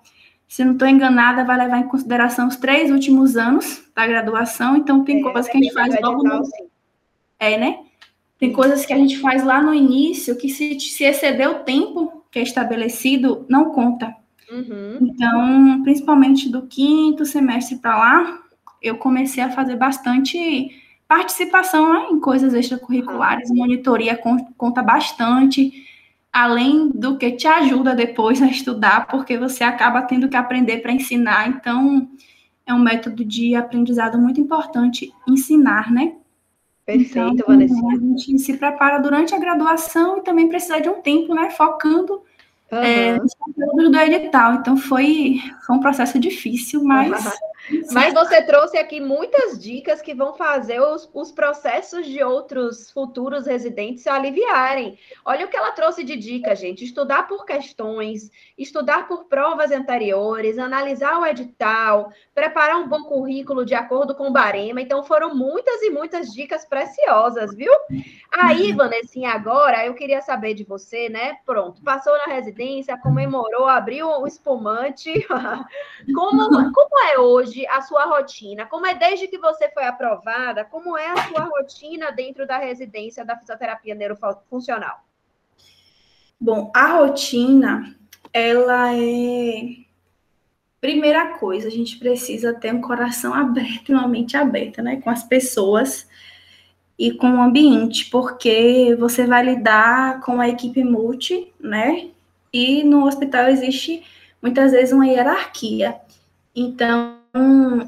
se 0.52 0.62
não 0.62 0.74
estou 0.74 0.86
enganada, 0.86 1.46
vai 1.46 1.56
levar 1.56 1.78
em 1.78 1.88
consideração 1.88 2.46
os 2.46 2.56
três 2.56 2.90
últimos 2.90 3.38
anos 3.38 3.88
da 3.96 4.06
graduação. 4.06 4.76
Então, 4.76 5.02
tem 5.02 5.20
é, 5.20 5.22
coisas 5.22 5.50
que 5.50 5.56
a 5.56 5.60
gente 5.62 5.72
faz 5.72 5.98
logo 5.98 6.22
no. 6.22 6.42
É, 7.38 7.56
né? 7.56 7.78
Tem 8.38 8.52
coisas 8.52 8.84
que 8.84 8.92
a 8.92 8.98
gente 8.98 9.18
faz 9.18 9.42
lá 9.42 9.62
no 9.62 9.72
início 9.72 10.36
que, 10.36 10.50
se, 10.50 10.78
se 10.78 11.04
exceder 11.04 11.48
o 11.48 11.60
tempo 11.60 12.22
que 12.30 12.38
é 12.38 12.42
estabelecido, 12.42 13.46
não 13.48 13.70
conta. 13.70 14.14
Uhum. 14.50 14.98
Então, 15.00 15.82
principalmente 15.84 16.50
do 16.50 16.66
quinto 16.66 17.24
semestre 17.24 17.76
para 17.76 17.96
lá, 17.96 18.38
eu 18.82 18.98
comecei 18.98 19.42
a 19.42 19.50
fazer 19.50 19.76
bastante 19.76 20.70
participação 21.08 21.94
né, 21.94 22.08
em 22.10 22.20
coisas 22.20 22.52
extracurriculares, 22.52 23.50
monitoria 23.50 24.20
conta 24.58 24.82
bastante, 24.82 25.72
além 26.32 26.88
do 26.88 27.18
que 27.18 27.32
te 27.32 27.46
ajuda 27.46 27.94
depois 27.94 28.40
a 28.40 28.46
estudar, 28.46 29.06
porque 29.06 29.36
você 29.36 29.62
acaba 29.62 30.02
tendo 30.02 30.28
que 30.28 30.36
aprender 30.36 30.78
para 30.78 30.92
ensinar. 30.92 31.48
Então, 31.48 32.08
é 32.66 32.72
um 32.72 32.78
método 32.78 33.24
de 33.24 33.54
aprendizado 33.54 34.18
muito 34.18 34.40
importante 34.40 35.12
ensinar, 35.28 35.92
né? 35.92 36.14
Perfeito, 36.86 37.34
então, 37.34 37.46
Vanessa. 37.46 37.74
A 37.74 37.98
gente 37.98 38.38
se 38.38 38.56
prepara 38.56 38.98
durante 38.98 39.34
a 39.34 39.38
graduação 39.38 40.18
e 40.18 40.22
também 40.22 40.48
precisa 40.48 40.80
de 40.80 40.88
um 40.88 41.00
tempo, 41.02 41.34
né? 41.34 41.50
Focando 41.50 42.22
uhum. 42.72 42.82
é, 42.82 43.18
do 43.18 43.96
edital. 43.98 44.54
Então 44.54 44.76
foi, 44.76 45.40
foi 45.66 45.76
um 45.76 45.80
processo 45.80 46.18
difícil, 46.18 46.82
mas. 46.82 47.24
Uhum. 47.24 47.32
Mas 47.92 48.12
você 48.12 48.42
trouxe 48.42 48.76
aqui 48.76 49.00
muitas 49.00 49.58
dicas 49.58 50.02
que 50.02 50.14
vão 50.14 50.34
fazer 50.34 50.80
os, 50.80 51.08
os 51.14 51.30
processos 51.30 52.06
de 52.06 52.22
outros 52.22 52.90
futuros 52.90 53.46
residentes 53.46 54.02
se 54.02 54.08
aliviarem. 54.08 54.98
Olha 55.24 55.46
o 55.46 55.48
que 55.48 55.56
ela 55.56 55.70
trouxe 55.70 56.02
de 56.02 56.16
dica, 56.16 56.56
gente: 56.56 56.84
estudar 56.84 57.28
por 57.28 57.46
questões, 57.46 58.30
estudar 58.58 59.06
por 59.06 59.26
provas 59.26 59.70
anteriores, 59.70 60.58
analisar 60.58 61.18
o 61.20 61.26
edital, 61.26 62.12
preparar 62.34 62.76
um 62.76 62.88
bom 62.88 63.04
currículo 63.04 63.64
de 63.64 63.74
acordo 63.74 64.14
com 64.14 64.28
o 64.28 64.32
barema. 64.32 64.80
Então, 64.80 65.04
foram 65.04 65.34
muitas 65.34 65.82
e 65.82 65.90
muitas 65.90 66.32
dicas 66.32 66.64
preciosas, 66.64 67.54
viu? 67.54 67.72
Aí, 68.32 68.72
Vanessinha, 68.72 69.30
agora 69.30 69.86
eu 69.86 69.94
queria 69.94 70.20
saber 70.20 70.54
de 70.54 70.64
você, 70.64 71.08
né? 71.08 71.36
Pronto, 71.46 71.80
passou 71.82 72.12
na 72.18 72.34
residência, 72.34 72.61
comemorou, 73.02 73.66
abriu 73.66 74.08
o 74.08 74.26
espumante. 74.26 75.12
como, 76.14 76.72
como 76.72 76.98
é 77.10 77.18
hoje 77.18 77.66
a 77.66 77.80
sua 77.82 78.04
rotina? 78.04 78.66
Como 78.66 78.86
é 78.86 78.94
desde 78.94 79.28
que 79.28 79.38
você 79.38 79.68
foi 79.70 79.84
aprovada? 79.84 80.64
Como 80.64 80.96
é 80.96 81.08
a 81.08 81.28
sua 81.28 81.44
rotina 81.44 82.10
dentro 82.10 82.46
da 82.46 82.58
residência 82.58 83.24
da 83.24 83.36
fisioterapia 83.36 83.94
neurofuncional? 83.94 85.04
Bom, 86.40 86.70
a 86.74 86.98
rotina, 86.98 87.96
ela 88.32 88.94
é. 88.96 89.82
Primeira 90.80 91.38
coisa, 91.38 91.68
a 91.68 91.70
gente 91.70 91.96
precisa 91.98 92.52
ter 92.52 92.74
um 92.74 92.80
coração 92.80 93.32
aberto 93.32 93.90
e 93.90 93.94
uma 93.94 94.08
mente 94.08 94.36
aberta, 94.36 94.82
né? 94.82 95.00
Com 95.00 95.10
as 95.10 95.22
pessoas 95.22 96.08
e 96.98 97.12
com 97.12 97.30
o 97.30 97.42
ambiente, 97.42 98.10
porque 98.10 98.96
você 98.98 99.26
vai 99.26 99.44
lidar 99.44 100.20
com 100.20 100.40
a 100.40 100.48
equipe 100.48 100.84
multi, 100.84 101.52
né? 101.58 102.11
E 102.52 102.84
no 102.84 103.06
hospital 103.06 103.48
existe 103.48 104.02
muitas 104.42 104.72
vezes 104.72 104.92
uma 104.92 105.06
hierarquia. 105.06 105.96
Então, 106.54 107.16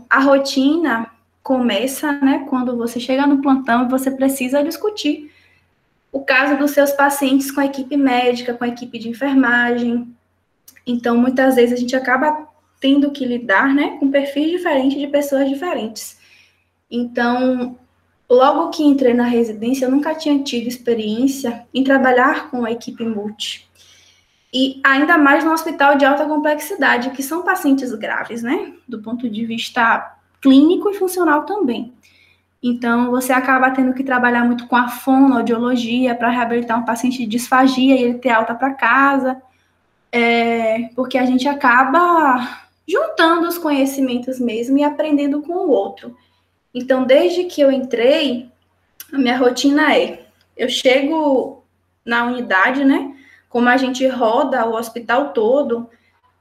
a 0.08 0.20
rotina 0.20 1.10
começa, 1.42 2.12
né, 2.12 2.46
quando 2.48 2.76
você 2.76 2.98
chega 2.98 3.26
no 3.26 3.42
plantão 3.42 3.84
e 3.84 3.90
você 3.90 4.10
precisa 4.10 4.64
discutir 4.64 5.30
o 6.10 6.20
caso 6.20 6.56
dos 6.56 6.70
seus 6.70 6.92
pacientes 6.92 7.50
com 7.50 7.60
a 7.60 7.66
equipe 7.66 7.96
médica, 7.96 8.54
com 8.54 8.64
a 8.64 8.68
equipe 8.68 8.98
de 8.98 9.10
enfermagem. 9.10 10.14
Então, 10.86 11.18
muitas 11.18 11.56
vezes 11.56 11.74
a 11.74 11.80
gente 11.80 11.94
acaba 11.94 12.48
tendo 12.80 13.10
que 13.10 13.26
lidar, 13.26 13.74
né, 13.74 13.98
com 13.98 14.10
perfis 14.10 14.50
diferentes 14.50 14.98
de 14.98 15.06
pessoas 15.08 15.48
diferentes. 15.48 16.18
Então, 16.90 17.76
logo 18.30 18.70
que 18.70 18.82
entrei 18.82 19.12
na 19.12 19.24
residência, 19.24 19.84
eu 19.84 19.90
nunca 19.90 20.14
tinha 20.14 20.42
tido 20.42 20.68
experiência 20.68 21.66
em 21.74 21.84
trabalhar 21.84 22.50
com 22.50 22.64
a 22.64 22.70
equipe 22.70 23.04
multi 23.04 23.68
e 24.54 24.80
ainda 24.84 25.18
mais 25.18 25.42
no 25.42 25.50
hospital 25.50 25.96
de 25.96 26.04
alta 26.04 26.24
complexidade, 26.24 27.10
que 27.10 27.24
são 27.24 27.42
pacientes 27.42 27.92
graves, 27.92 28.40
né? 28.40 28.72
Do 28.86 29.02
ponto 29.02 29.28
de 29.28 29.44
vista 29.44 30.16
clínico 30.40 30.88
e 30.88 30.94
funcional 30.94 31.42
também. 31.42 31.92
Então, 32.62 33.10
você 33.10 33.32
acaba 33.32 33.72
tendo 33.72 33.92
que 33.92 34.04
trabalhar 34.04 34.44
muito 34.44 34.68
com 34.68 34.76
a 34.76 34.86
fonoaudiologia 34.86 36.14
para 36.14 36.30
reabilitar 36.30 36.78
um 36.78 36.84
paciente 36.84 37.18
de 37.18 37.26
disfagia 37.26 37.96
e 37.96 38.02
ele 38.04 38.18
ter 38.18 38.30
alta 38.30 38.54
para 38.54 38.72
casa, 38.72 39.42
é, 40.12 40.88
porque 40.94 41.18
a 41.18 41.26
gente 41.26 41.48
acaba 41.48 42.62
juntando 42.86 43.48
os 43.48 43.58
conhecimentos 43.58 44.38
mesmo 44.38 44.78
e 44.78 44.84
aprendendo 44.84 45.42
com 45.42 45.52
o 45.52 45.70
outro. 45.70 46.16
Então, 46.72 47.02
desde 47.02 47.44
que 47.44 47.60
eu 47.60 47.72
entrei, 47.72 48.48
a 49.12 49.18
minha 49.18 49.36
rotina 49.36 49.96
é: 49.96 50.26
eu 50.56 50.68
chego 50.68 51.64
na 52.06 52.24
unidade, 52.26 52.84
né? 52.84 53.14
Como 53.54 53.68
a 53.68 53.76
gente 53.76 54.04
roda 54.08 54.66
o 54.66 54.74
hospital 54.74 55.32
todo, 55.32 55.88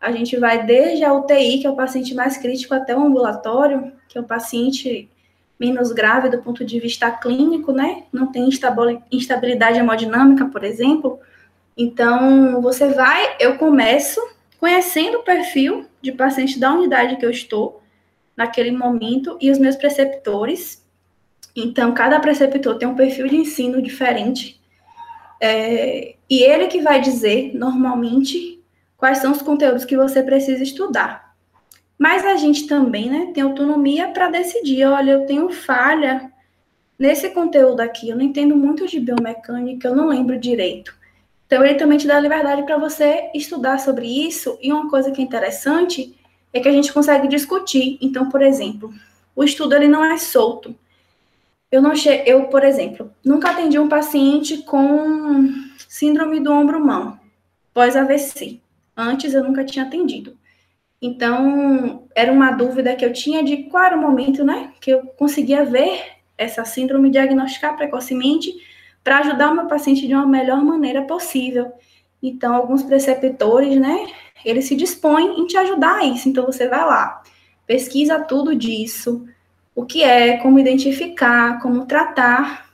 a 0.02 0.12
gente 0.12 0.36
vai 0.36 0.66
desde 0.66 1.06
a 1.06 1.14
UTI, 1.14 1.60
que 1.60 1.68
é 1.68 1.70
o 1.70 1.76
paciente 1.76 2.12
mais 2.16 2.38
crítico, 2.38 2.74
até 2.74 2.98
o 2.98 3.06
ambulatório, 3.06 3.94
que 4.10 4.18
é 4.18 4.22
o 4.22 4.24
paciente 4.24 5.08
menos 5.60 5.92
grave 5.92 6.28
do 6.28 6.42
ponto 6.42 6.66
de 6.66 6.80
vista 6.80 7.12
clínico, 7.12 7.72
né? 7.72 8.06
Não 8.12 8.32
tem 8.32 8.50
instabilidade 9.12 9.78
hemodinâmica, 9.78 10.46
por 10.46 10.64
exemplo. 10.64 11.20
Então, 11.78 12.60
você 12.64 12.90
vai, 12.90 13.36
eu 13.40 13.60
começo 13.60 14.20
conhecendo 14.60 15.20
o 15.20 15.24
perfil 15.24 15.86
de 16.02 16.12
paciente 16.12 16.60
da 16.60 16.74
unidade 16.74 17.18
que 17.18 17.26
eu 17.28 17.30
estou 17.30 17.84
naquele 18.36 18.72
momento 18.72 19.38
e 19.40 19.52
os 19.52 19.60
meus 19.60 19.76
preceptores. 19.76 20.84
Então, 21.56 21.94
cada 21.94 22.20
preceptor 22.20 22.80
tem 22.80 22.88
um 22.88 22.96
perfil 22.96 23.28
de 23.28 23.36
ensino 23.36 23.84
diferente. 23.84 24.63
É, 25.46 26.16
e 26.30 26.42
ele 26.42 26.68
que 26.68 26.80
vai 26.80 27.02
dizer, 27.02 27.52
normalmente, 27.54 28.64
quais 28.96 29.18
são 29.18 29.34
os 29.34 29.42
conteúdos 29.42 29.84
que 29.84 29.98
você 29.98 30.24
precisa 30.24 30.64
estudar. 30.64 31.36
Mas 32.00 32.26
a 32.26 32.38
gente 32.38 32.66
também 32.66 33.10
né, 33.10 33.32
tem 33.34 33.44
autonomia 33.44 34.08
para 34.08 34.30
decidir: 34.30 34.86
olha, 34.86 35.12
eu 35.12 35.26
tenho 35.26 35.50
falha 35.50 36.32
nesse 36.98 37.30
conteúdo 37.32 37.82
aqui, 37.82 38.08
eu 38.08 38.16
não 38.16 38.24
entendo 38.24 38.56
muito 38.56 38.88
de 38.88 39.02
biomecânica, 39.02 39.90
eu 39.90 39.96
não 39.96 40.08
lembro 40.08 40.40
direito. 40.40 40.96
Então, 41.46 41.62
ele 41.66 41.76
também 41.76 41.98
te 41.98 42.08
dá 42.08 42.18
liberdade 42.22 42.64
para 42.64 42.78
você 42.78 43.30
estudar 43.36 43.82
sobre 43.82 44.08
isso. 44.08 44.58
E 44.62 44.72
uma 44.72 44.90
coisa 44.90 45.12
que 45.12 45.20
é 45.20 45.26
interessante 45.26 46.18
é 46.54 46.62
que 46.62 46.70
a 46.70 46.72
gente 46.72 46.94
consegue 46.94 47.28
discutir. 47.28 47.98
Então, 48.02 48.30
por 48.30 48.42
exemplo, 48.42 48.94
o 49.36 49.44
estudo 49.44 49.76
ele 49.76 49.90
não 49.90 50.06
é 50.06 50.18
solto. 50.18 50.74
Eu 51.74 51.82
não 51.82 51.96
che... 51.96 52.22
eu, 52.28 52.44
por 52.50 52.64
exemplo, 52.64 53.12
nunca 53.26 53.50
atendi 53.50 53.80
um 53.80 53.90
paciente 53.90 54.60
com 54.60 55.50
síndrome 55.90 56.40
do 56.40 56.54
ombro-mão, 56.54 57.18
pós-AVC. 57.74 58.62
Antes 58.96 59.34
eu 59.34 59.44
nunca 59.44 59.66
tinha 59.66 59.84
atendido. 59.84 60.38
Então, 61.02 62.08
era 62.14 62.32
uma 62.32 62.52
dúvida 62.52 62.96
que 62.96 63.04
eu 63.04 63.12
tinha 63.12 63.44
de 63.44 63.64
qual 63.64 63.86
era 63.86 63.98
o 63.98 64.00
momento, 64.00 64.44
né, 64.44 64.72
que 64.80 64.92
eu 64.92 65.02
conseguia 65.18 65.66
ver 65.66 66.00
essa 66.38 66.64
síndrome, 66.64 67.10
diagnosticar 67.10 67.76
precocemente, 67.76 68.54
para 69.04 69.18
ajudar 69.18 69.52
o 69.52 69.56
meu 69.56 69.66
paciente 69.66 70.06
de 70.06 70.14
uma 70.14 70.28
melhor 70.28 70.64
maneira 70.64 71.02
possível. 71.02 71.72
Então, 72.22 72.54
alguns 72.54 72.84
preceptores, 72.84 73.82
né, 73.82 74.06
eles 74.46 74.66
se 74.66 74.76
dispõem 74.76 75.40
em 75.40 75.48
te 75.48 75.58
ajudar 75.58 76.02
a 76.02 76.06
isso. 76.06 76.30
Então, 76.30 76.46
você 76.46 76.68
vai 76.68 76.86
lá, 76.86 77.24
pesquisa 77.66 78.20
tudo 78.20 78.56
disso, 78.56 79.26
o 79.76 79.86
que 79.86 80.04
é, 80.04 80.38
como 80.38 80.60
identificar, 80.60 81.62
como 81.62 81.86
tratar, 81.86 82.70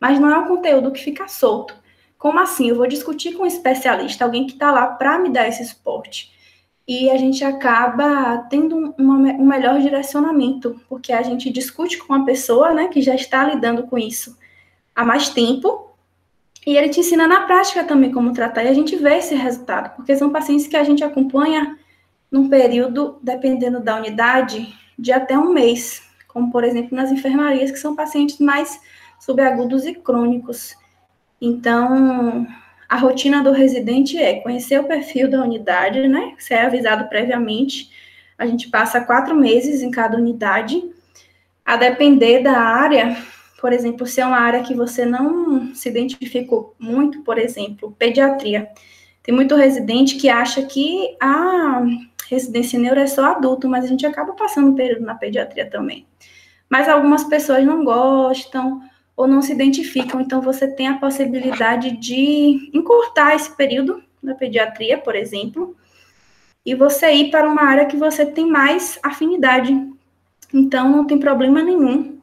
mas 0.00 0.18
não 0.18 0.30
é 0.30 0.38
um 0.38 0.48
conteúdo 0.48 0.90
que 0.90 1.02
fica 1.02 1.28
solto. 1.28 1.74
Como 2.18 2.38
assim? 2.38 2.68
Eu 2.68 2.76
vou 2.76 2.86
discutir 2.86 3.32
com 3.32 3.44
um 3.44 3.46
especialista, 3.46 4.24
alguém 4.24 4.46
que 4.46 4.52
está 4.52 4.70
lá 4.70 4.86
para 4.86 5.18
me 5.18 5.30
dar 5.30 5.48
esse 5.48 5.64
suporte. 5.64 6.32
E 6.86 7.08
a 7.08 7.16
gente 7.16 7.44
acaba 7.44 8.38
tendo 8.50 8.94
uma, 8.98 9.16
um 9.16 9.46
melhor 9.46 9.80
direcionamento, 9.80 10.80
porque 10.88 11.12
a 11.12 11.22
gente 11.22 11.50
discute 11.50 11.98
com 11.98 12.12
uma 12.12 12.24
pessoa 12.24 12.74
né, 12.74 12.88
que 12.88 13.00
já 13.00 13.14
está 13.14 13.44
lidando 13.44 13.84
com 13.84 13.96
isso 13.96 14.36
há 14.94 15.04
mais 15.04 15.28
tempo, 15.28 15.88
e 16.66 16.76
ele 16.76 16.88
te 16.88 17.00
ensina 17.00 17.26
na 17.26 17.42
prática 17.42 17.84
também 17.84 18.10
como 18.10 18.32
tratar, 18.32 18.64
e 18.64 18.68
a 18.68 18.74
gente 18.74 18.96
vê 18.96 19.16
esse 19.16 19.34
resultado, 19.34 19.94
porque 19.96 20.16
são 20.16 20.30
pacientes 20.30 20.66
que 20.66 20.76
a 20.76 20.84
gente 20.84 21.02
acompanha 21.02 21.78
num 22.30 22.48
período, 22.48 23.18
dependendo 23.22 23.80
da 23.80 23.96
unidade, 23.96 24.72
de 24.98 25.10
até 25.10 25.38
um 25.38 25.52
mês, 25.52 26.02
como 26.32 26.50
por 26.50 26.64
exemplo 26.64 26.96
nas 26.96 27.10
enfermarias, 27.10 27.70
que 27.70 27.78
são 27.78 27.94
pacientes 27.94 28.38
mais 28.38 28.80
subagudos 29.18 29.86
e 29.86 29.94
crônicos. 29.94 30.74
Então, 31.40 32.46
a 32.88 32.96
rotina 32.96 33.42
do 33.42 33.52
residente 33.52 34.18
é 34.18 34.40
conhecer 34.40 34.80
o 34.80 34.84
perfil 34.84 35.30
da 35.30 35.42
unidade, 35.42 36.08
né? 36.08 36.34
Ser 36.38 36.54
avisado 36.54 37.08
previamente. 37.08 37.90
A 38.36 38.46
gente 38.46 38.68
passa 38.68 39.00
quatro 39.00 39.34
meses 39.34 39.82
em 39.82 39.90
cada 39.90 40.16
unidade. 40.16 40.82
A 41.64 41.76
depender 41.76 42.42
da 42.42 42.58
área, 42.58 43.16
por 43.60 43.72
exemplo, 43.72 44.06
se 44.06 44.20
é 44.20 44.26
uma 44.26 44.38
área 44.38 44.62
que 44.62 44.74
você 44.74 45.06
não 45.06 45.74
se 45.74 45.88
identificou 45.88 46.74
muito, 46.78 47.20
por 47.22 47.38
exemplo, 47.38 47.94
pediatria. 47.98 48.68
Tem 49.22 49.34
muito 49.34 49.54
residente 49.54 50.16
que 50.16 50.28
acha 50.28 50.62
que 50.62 51.16
a 51.20 51.82
residência 52.30 52.78
neuro 52.78 53.00
é 53.00 53.06
só 53.06 53.24
adulto, 53.24 53.68
mas 53.68 53.84
a 53.84 53.88
gente 53.88 54.06
acaba 54.06 54.32
passando 54.34 54.76
período 54.76 55.04
na 55.04 55.14
pediatria 55.14 55.68
também. 55.68 56.06
Mas 56.68 56.88
algumas 56.88 57.24
pessoas 57.24 57.64
não 57.64 57.84
gostam, 57.84 58.80
ou 59.20 59.26
não 59.26 59.42
se 59.42 59.52
identificam. 59.52 60.18
Então, 60.18 60.40
você 60.40 60.66
tem 60.66 60.88
a 60.88 60.96
possibilidade 60.96 61.90
de 61.98 62.70
encurtar 62.72 63.34
esse 63.34 63.54
período 63.54 64.02
na 64.22 64.34
pediatria, 64.34 64.96
por 64.96 65.14
exemplo, 65.14 65.76
e 66.64 66.74
você 66.74 67.12
ir 67.12 67.30
para 67.30 67.46
uma 67.46 67.62
área 67.62 67.84
que 67.84 67.96
você 67.96 68.24
tem 68.24 68.46
mais 68.46 68.98
afinidade. 69.02 69.74
Então, 70.54 70.88
não 70.88 71.06
tem 71.06 71.18
problema 71.18 71.62
nenhum 71.62 72.18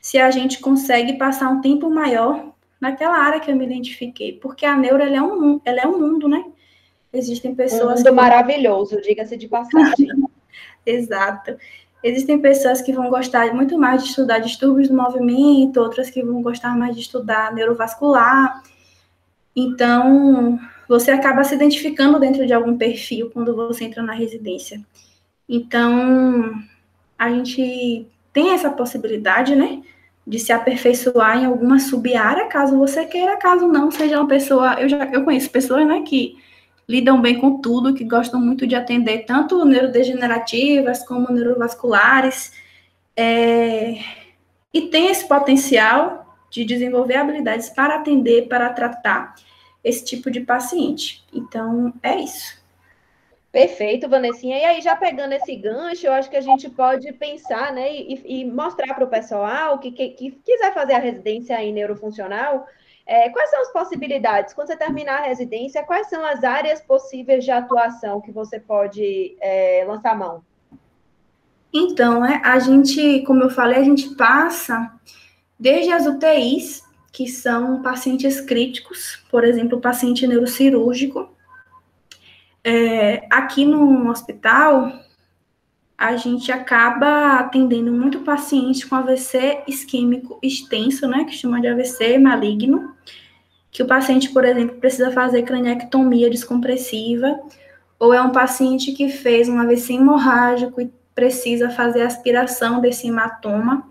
se 0.00 0.18
a 0.18 0.32
gente 0.32 0.58
consegue 0.58 1.12
passar 1.12 1.48
um 1.48 1.60
tempo 1.60 1.88
maior 1.88 2.52
naquela 2.80 3.18
área 3.18 3.38
que 3.38 3.48
eu 3.48 3.54
me 3.54 3.64
identifiquei, 3.64 4.32
porque 4.32 4.66
a 4.66 4.76
neuro 4.76 5.00
é 5.00 5.22
um, 5.22 5.60
ela 5.64 5.82
é 5.82 5.86
um 5.86 6.00
mundo, 6.00 6.28
né? 6.28 6.44
Existem 7.12 7.54
pessoas. 7.54 7.82
Um 7.82 7.88
mundo 7.96 8.04
que... 8.04 8.10
maravilhoso, 8.10 9.00
diga-se 9.00 9.36
de 9.36 9.48
passagem. 9.48 10.08
Exato. 10.86 11.56
Existem 12.02 12.40
pessoas 12.40 12.82
que 12.82 12.92
vão 12.92 13.08
gostar 13.08 13.54
muito 13.54 13.78
mais 13.78 14.02
de 14.02 14.08
estudar 14.08 14.38
distúrbios 14.38 14.88
do 14.88 14.96
movimento, 14.96 15.80
outras 15.80 16.10
que 16.10 16.22
vão 16.22 16.42
gostar 16.42 16.76
mais 16.76 16.96
de 16.96 17.02
estudar 17.02 17.54
neurovascular. 17.54 18.62
Então, 19.54 20.58
você 20.88 21.10
acaba 21.12 21.44
se 21.44 21.54
identificando 21.54 22.18
dentro 22.18 22.44
de 22.44 22.52
algum 22.52 22.76
perfil 22.76 23.30
quando 23.30 23.54
você 23.54 23.84
entra 23.84 24.02
na 24.02 24.14
residência. 24.14 24.80
Então, 25.48 26.52
a 27.18 27.30
gente 27.30 28.06
tem 28.32 28.52
essa 28.52 28.70
possibilidade, 28.70 29.54
né, 29.54 29.82
de 30.26 30.38
se 30.38 30.52
aperfeiçoar 30.52 31.38
em 31.38 31.44
alguma 31.44 31.78
sub-área, 31.78 32.46
caso 32.46 32.78
você 32.78 33.04
queira, 33.04 33.36
caso 33.36 33.68
não, 33.68 33.90
seja 33.90 34.18
uma 34.18 34.26
pessoa, 34.26 34.74
eu 34.80 34.88
já 34.88 35.04
eu 35.06 35.24
conheço 35.24 35.50
pessoas, 35.50 35.86
né, 35.86 36.02
que 36.02 36.36
lidam 36.88 37.20
bem 37.20 37.38
com 37.38 37.60
tudo, 37.60 37.94
que 37.94 38.04
gostam 38.04 38.40
muito 38.40 38.66
de 38.66 38.74
atender 38.74 39.24
tanto 39.24 39.64
neurodegenerativas 39.64 41.06
como 41.06 41.32
neurovasculares, 41.32 42.52
é, 43.16 43.98
e 44.72 44.82
tem 44.82 45.08
esse 45.08 45.26
potencial 45.26 46.36
de 46.50 46.64
desenvolver 46.64 47.16
habilidades 47.16 47.70
para 47.70 47.96
atender, 47.96 48.48
para 48.48 48.70
tratar 48.70 49.34
esse 49.82 50.04
tipo 50.04 50.30
de 50.30 50.40
paciente. 50.40 51.24
Então, 51.32 51.92
é 52.02 52.16
isso. 52.16 52.62
Perfeito, 53.50 54.08
Vanessinha. 54.08 54.58
E 54.58 54.64
aí, 54.64 54.80
já 54.80 54.96
pegando 54.96 55.32
esse 55.32 55.54
gancho, 55.56 56.06
eu 56.06 56.12
acho 56.12 56.30
que 56.30 56.36
a 56.36 56.40
gente 56.40 56.70
pode 56.70 57.12
pensar, 57.12 57.72
né, 57.72 57.94
e, 57.94 58.40
e 58.40 58.44
mostrar 58.46 58.94
para 58.94 59.04
o 59.04 59.10
pessoal 59.10 59.78
que, 59.78 59.90
que, 59.92 60.08
que, 60.10 60.30
quiser 60.30 60.72
fazer 60.72 60.94
a 60.94 60.98
residência 60.98 61.62
em 61.62 61.72
neurofuncional, 61.72 62.66
é, 63.06 63.28
quais 63.30 63.50
são 63.50 63.60
as 63.60 63.72
possibilidades? 63.72 64.54
Quando 64.54 64.68
você 64.68 64.76
terminar 64.76 65.20
a 65.20 65.26
residência, 65.26 65.82
quais 65.82 66.08
são 66.08 66.24
as 66.24 66.44
áreas 66.44 66.80
possíveis 66.80 67.44
de 67.44 67.50
atuação 67.50 68.20
que 68.20 68.30
você 68.30 68.60
pode 68.60 69.36
é, 69.40 69.84
lançar 69.86 70.16
mão? 70.16 70.42
Então, 71.72 72.24
é, 72.24 72.40
a 72.44 72.58
gente, 72.58 73.22
como 73.26 73.42
eu 73.42 73.50
falei, 73.50 73.78
a 73.78 73.84
gente 73.84 74.14
passa 74.14 74.92
desde 75.58 75.90
as 75.90 76.06
UTIs, 76.06 76.82
que 77.12 77.28
são 77.28 77.82
pacientes 77.82 78.40
críticos, 78.40 79.24
por 79.30 79.44
exemplo, 79.44 79.80
paciente 79.80 80.26
neurocirúrgico, 80.26 81.30
é, 82.64 83.26
aqui 83.30 83.64
no 83.64 84.10
hospital, 84.10 84.92
a 86.02 86.16
gente 86.16 86.50
acaba 86.50 87.38
atendendo 87.38 87.92
muito 87.92 88.22
paciente 88.22 88.84
com 88.88 88.96
AVC 88.96 89.62
isquêmico 89.68 90.36
extenso, 90.42 91.06
né, 91.06 91.22
que 91.22 91.32
chama 91.32 91.60
de 91.60 91.68
AVC 91.68 92.18
maligno, 92.18 92.92
que 93.70 93.84
o 93.84 93.86
paciente, 93.86 94.30
por 94.30 94.44
exemplo, 94.44 94.78
precisa 94.78 95.12
fazer 95.12 95.44
craniectomia 95.44 96.28
descompressiva, 96.28 97.38
ou 98.00 98.12
é 98.12 98.20
um 98.20 98.30
paciente 98.30 98.90
que 98.90 99.10
fez 99.10 99.48
um 99.48 99.60
AVC 99.60 99.92
hemorrágico 99.92 100.80
e 100.80 100.90
precisa 101.14 101.70
fazer 101.70 102.02
aspiração 102.02 102.80
desse 102.80 103.06
hematoma, 103.06 103.88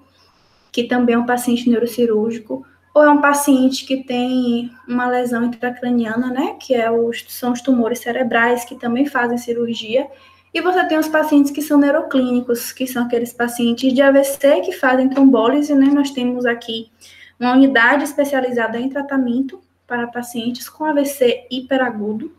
que 0.69 0.83
também 0.83 1.15
é 1.15 1.17
um 1.17 1.25
paciente 1.25 1.69
neurocirúrgico, 1.69 2.65
ou 2.93 3.03
é 3.03 3.09
um 3.09 3.21
paciente 3.21 3.85
que 3.85 4.03
tem 4.03 4.69
uma 4.85 5.07
lesão 5.07 5.45
intracraniana, 5.45 6.27
né, 6.27 6.57
que 6.59 6.75
é 6.75 6.91
os, 6.91 7.23
são 7.29 7.53
os 7.53 7.61
tumores 7.61 7.99
cerebrais 7.99 8.65
que 8.65 8.75
também 8.75 9.05
fazem 9.05 9.37
cirurgia, 9.37 10.07
e 10.53 10.61
você 10.61 10.85
tem 10.85 10.97
os 10.97 11.07
pacientes 11.07 11.51
que 11.51 11.61
são 11.61 11.77
neuroclínicos, 11.77 12.71
que 12.71 12.85
são 12.85 13.05
aqueles 13.05 13.31
pacientes 13.31 13.93
de 13.93 14.01
AVC 14.01 14.61
que 14.61 14.73
fazem 14.73 15.09
trombólise, 15.09 15.73
né, 15.73 15.87
nós 15.87 16.11
temos 16.11 16.45
aqui 16.45 16.91
uma 17.39 17.53
unidade 17.53 18.03
especializada 18.03 18.79
em 18.79 18.89
tratamento 18.89 19.61
para 19.87 20.07
pacientes 20.07 20.69
com 20.69 20.85
AVC 20.85 21.47
hiperagudo, 21.49 22.35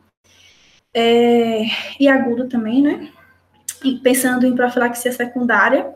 é, 0.95 1.65
e 1.99 2.07
agudo 2.07 2.49
também, 2.49 2.83
né, 2.83 3.09
e 3.85 3.99
pensando 3.99 4.47
em 4.47 4.55
profilaxia 4.55 5.13
secundária, 5.13 5.95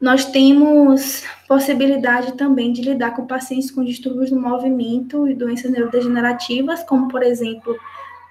nós 0.00 0.26
temos 0.26 1.24
possibilidade 1.48 2.32
também 2.32 2.72
de 2.72 2.82
lidar 2.82 3.12
com 3.12 3.26
pacientes 3.26 3.70
com 3.70 3.84
distúrbios 3.84 4.30
do 4.30 4.38
movimento 4.38 5.26
e 5.26 5.34
doenças 5.34 5.70
neurodegenerativas, 5.70 6.82
como, 6.84 7.08
por 7.08 7.22
exemplo, 7.22 7.74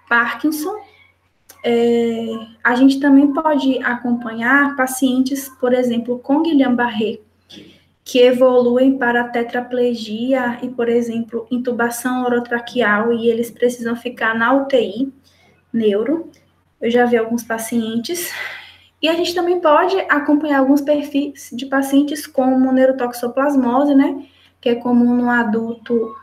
Parkinson. 0.07 0.75
É, 1.67 2.27
a 2.63 2.75
gente 2.75 2.99
também 2.99 3.33
pode 3.33 3.79
acompanhar 3.79 4.75
pacientes, 4.75 5.49
por 5.59 5.73
exemplo, 5.73 6.19
com 6.19 6.43
Guillain-Barré, 6.43 7.17
que 8.03 8.19
evoluem 8.19 8.99
para 8.99 9.23
tetraplegia 9.29 10.59
e, 10.61 10.69
por 10.69 10.87
exemplo, 10.87 11.47
intubação 11.49 12.23
orotraqueal 12.23 13.11
e 13.11 13.27
eles 13.27 13.49
precisam 13.49 13.95
ficar 13.95 14.35
na 14.35 14.53
UTI, 14.53 15.11
neuro. 15.73 16.29
Eu 16.79 16.91
já 16.91 17.03
vi 17.07 17.17
alguns 17.17 17.41
pacientes. 17.41 18.31
E 19.01 19.09
a 19.09 19.15
gente 19.15 19.33
também 19.33 19.59
pode 19.59 19.99
acompanhar 20.01 20.59
alguns 20.59 20.81
perfis 20.81 21.49
de 21.51 21.65
pacientes 21.65 22.27
como 22.27 22.71
neurotoxoplasmose, 22.71 23.95
né, 23.95 24.23
que 24.61 24.69
é 24.69 24.75
comum 24.75 25.15
no 25.15 25.31
adulto 25.31 26.15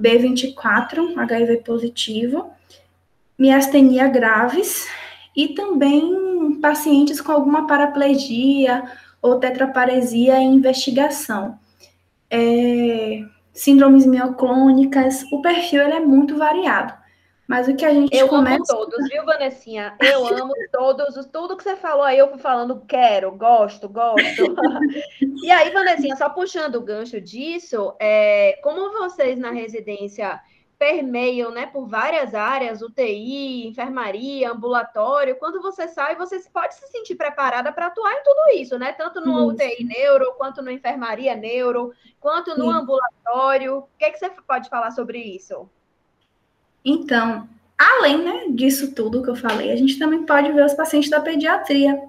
B24, 0.00 1.16
HIV 1.16 1.56
positivo, 1.64 2.52
miastenia 3.38 4.08
graves 4.08 4.86
e 5.34 5.48
também 5.48 6.58
pacientes 6.60 7.20
com 7.20 7.32
alguma 7.32 7.66
paraplegia 7.66 8.84
ou 9.20 9.38
tetraparesia 9.38 10.38
em 10.38 10.54
investigação. 10.54 11.58
É, 12.30 13.22
síndromes 13.52 14.06
mioclônicas, 14.06 15.24
o 15.32 15.40
perfil 15.40 15.82
ele 15.82 15.94
é 15.94 16.00
muito 16.00 16.36
variado. 16.36 16.94
Mas 17.46 17.68
o 17.68 17.76
que 17.76 17.84
a 17.84 17.92
gente 17.92 18.14
eu 18.16 18.26
começa... 18.26 18.74
amo 18.74 18.86
todos, 18.86 19.08
viu, 19.08 19.24
Vanessinha? 19.24 19.94
Eu 20.00 20.26
amo 20.26 20.52
todos, 20.72 21.26
tudo 21.26 21.56
que 21.56 21.62
você 21.62 21.76
falou 21.76 22.02
aí, 22.02 22.18
eu 22.18 22.28
fui 22.28 22.38
falando 22.38 22.82
quero, 22.88 23.30
gosto, 23.30 23.88
gosto. 23.88 24.56
e 25.44 25.50
aí, 25.50 25.70
Vanessinha, 25.70 26.16
só 26.16 26.28
puxando 26.28 26.74
o 26.76 26.80
gancho 26.80 27.20
disso, 27.20 27.94
é, 28.00 28.58
como 28.62 28.92
vocês 28.92 29.38
na 29.38 29.52
residência 29.52 30.40
permeiam 30.78 31.50
né, 31.50 31.66
por 31.66 31.86
várias 31.86 32.34
áreas, 32.34 32.82
UTI, 32.82 33.66
enfermaria, 33.66 34.50
ambulatório, 34.50 35.36
quando 35.36 35.60
você 35.60 35.88
sai, 35.88 36.16
você 36.16 36.38
pode 36.52 36.74
se 36.74 36.86
sentir 36.88 37.14
preparada 37.14 37.72
para 37.72 37.86
atuar 37.86 38.12
em 38.12 38.22
tudo 38.22 38.60
isso, 38.60 38.78
né? 38.78 38.92
Tanto 38.92 39.20
no 39.20 39.46
UTI 39.48 39.84
neuro, 39.84 40.34
quanto 40.36 40.62
no 40.62 40.70
enfermaria 40.70 41.34
neuro, 41.34 41.92
quanto 42.20 42.56
no 42.58 42.70
ambulatório. 42.70 43.78
O 43.78 43.88
que, 43.98 44.04
é 44.04 44.10
que 44.10 44.18
você 44.18 44.28
pode 44.46 44.68
falar 44.68 44.90
sobre 44.90 45.18
isso? 45.18 45.68
Então, 46.84 47.48
além 47.78 48.22
né, 48.22 48.44
disso 48.50 48.94
tudo 48.94 49.22
que 49.22 49.30
eu 49.30 49.36
falei, 49.36 49.72
a 49.72 49.76
gente 49.76 49.98
também 49.98 50.24
pode 50.24 50.52
ver 50.52 50.64
os 50.64 50.74
pacientes 50.74 51.08
da 51.10 51.20
pediatria, 51.20 52.00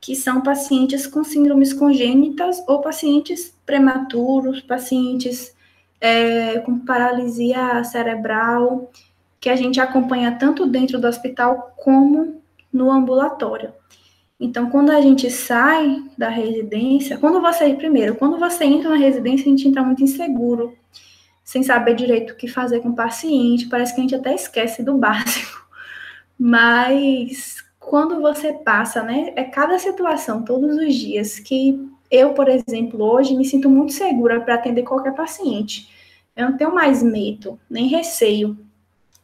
que 0.00 0.14
são 0.14 0.42
pacientes 0.42 1.06
com 1.06 1.24
síndromes 1.24 1.72
congênitas 1.72 2.62
ou 2.68 2.80
pacientes 2.80 3.56
prematuros, 3.64 4.60
pacientes 4.60 5.56
é, 6.00 6.58
com 6.60 6.78
paralisia 6.78 7.82
cerebral, 7.84 8.90
que 9.40 9.48
a 9.48 9.56
gente 9.56 9.80
acompanha 9.80 10.32
tanto 10.32 10.66
dentro 10.66 10.98
do 11.00 11.06
hospital 11.06 11.72
como 11.76 12.42
no 12.72 12.90
ambulatório. 12.90 13.72
Então, 14.40 14.70
quando 14.70 14.90
a 14.90 15.00
gente 15.00 15.30
sai 15.30 16.00
da 16.16 16.28
residência, 16.28 17.18
quando 17.18 17.40
você, 17.40 17.74
primeiro, 17.74 18.14
quando 18.14 18.38
você 18.38 18.64
entra 18.64 18.90
na 18.90 18.96
residência, 18.96 19.46
a 19.46 19.48
gente 19.48 19.66
entra 19.66 19.82
muito 19.82 20.02
inseguro 20.02 20.76
sem 21.42 21.62
saber 21.62 21.94
direito 21.94 22.32
o 22.32 22.36
que 22.36 22.46
fazer 22.46 22.80
com 22.80 22.90
o 22.90 22.94
paciente, 22.94 23.68
parece 23.68 23.94
que 23.94 24.00
a 24.00 24.02
gente 24.02 24.14
até 24.14 24.34
esquece 24.34 24.82
do 24.82 24.94
básico. 24.98 25.66
Mas 26.38 27.64
quando 27.80 28.20
você 28.20 28.52
passa, 28.52 29.02
né, 29.02 29.32
é 29.34 29.44
cada 29.44 29.78
situação, 29.78 30.44
todos 30.44 30.76
os 30.76 30.94
dias, 30.94 31.38
que 31.40 31.88
eu, 32.10 32.32
por 32.34 32.48
exemplo, 32.48 33.02
hoje 33.04 33.36
me 33.36 33.44
sinto 33.44 33.68
muito 33.68 33.92
segura 33.92 34.40
para 34.40 34.54
atender 34.54 34.82
qualquer 34.82 35.14
paciente. 35.14 35.88
Eu 36.34 36.50
não 36.50 36.56
tenho 36.56 36.74
mais 36.74 37.02
medo, 37.02 37.58
nem 37.68 37.88
receio 37.88 38.56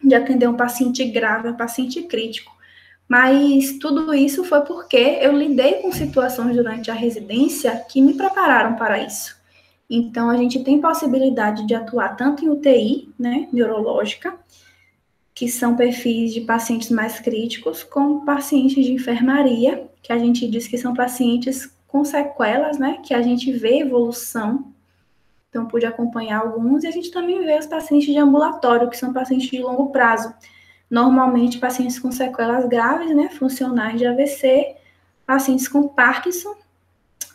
de 0.03 0.15
atender 0.15 0.49
um 0.49 0.57
paciente 0.57 1.05
grave, 1.05 1.49
um 1.49 1.57
paciente 1.57 2.03
crítico. 2.03 2.53
Mas 3.09 3.79
tudo 3.79 4.15
isso 4.15 4.45
foi 4.45 4.63
porque 4.63 4.97
eu 4.97 5.33
lidei 5.33 5.75
com 5.75 5.93
situações 5.93 6.57
durante 6.57 6.91
a 6.91 6.95
residência 6.95 7.85
que 7.89 8.01
me 8.01 8.15
prepararam 8.15 8.77
para 8.77 8.99
isso. 8.99 9.37
Então, 9.89 10.31
a 10.31 10.37
gente 10.37 10.65
tem 10.65 10.81
possibilidade 10.81 11.67
de 11.67 11.75
atuar 11.75 12.17
tanto 12.17 12.45
em 12.45 12.49
UTI, 12.49 13.13
né, 13.19 13.49
neurológica, 13.53 14.35
que 15.35 15.49
são 15.49 15.77
perfis 15.77 16.33
de 16.33 16.41
pacientes 16.43 16.91
mais 16.91 17.21
críticos, 17.21 17.83
como 17.83 18.25
pacientes 18.25 18.85
de 18.85 18.93
enfermaria, 18.93 19.87
que 20.03 20.13
a 20.13 20.19
gente 20.19 20.49
diz 20.49 20.67
que 20.67 20.79
são 20.79 20.95
pacientes 20.95 21.71
com 21.95 22.05
sequelas, 22.05 22.77
né, 22.77 22.99
que 23.05 23.15
a 23.15 23.23
gente 23.23 23.53
vê 23.53 23.79
evolução. 23.79 24.73
Então, 25.49 25.65
pude 25.65 25.87
acompanhar 25.87 26.41
alguns, 26.41 26.83
e 26.83 26.89
a 26.89 26.91
gente 26.91 27.09
também 27.13 27.47
vê 27.47 27.57
os 27.57 27.67
pacientes 27.67 28.13
de 28.13 28.19
ambulatório, 28.19 28.91
que 28.91 28.97
são 28.97 29.13
pacientes 29.13 29.49
de 29.49 29.63
longo 29.63 29.91
prazo. 29.91 30.35
Normalmente, 30.91 31.59
pacientes 31.59 32.01
com 32.01 32.11
sequelas 32.11 32.67
graves, 32.69 33.15
né, 33.15 33.29
funcionais 33.29 33.97
de 33.97 34.05
AVC, 34.05 34.75
pacientes 35.25 35.69
com 35.69 35.87
Parkinson. 35.87 36.57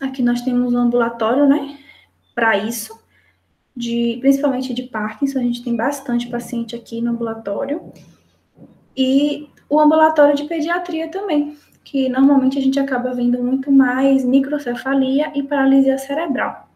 Aqui 0.02 0.22
nós 0.22 0.42
temos 0.42 0.74
um 0.74 0.78
ambulatório, 0.78 1.48
né, 1.48 1.80
para 2.36 2.58
isso, 2.58 3.00
de, 3.74 4.18
principalmente 4.20 4.74
de 4.74 4.84
Parkinson, 4.84 5.40
a 5.40 5.44
gente 5.44 5.64
tem 5.64 5.74
bastante 5.74 6.28
paciente 6.28 6.76
aqui 6.76 7.00
no 7.00 7.12
ambulatório, 7.12 7.94
e 8.94 9.50
o 9.70 9.80
ambulatório 9.80 10.36
de 10.36 10.44
pediatria 10.44 11.08
também, 11.08 11.58
que 11.90 12.08
normalmente 12.08 12.60
a 12.60 12.62
gente 12.62 12.80
acaba 12.80 13.12
vendo 13.14 13.44
muito 13.44 13.72
mais 13.72 14.24
microcefalia 14.24 15.32
e 15.34 15.42
paralisia 15.42 15.98
cerebral. 15.98 16.70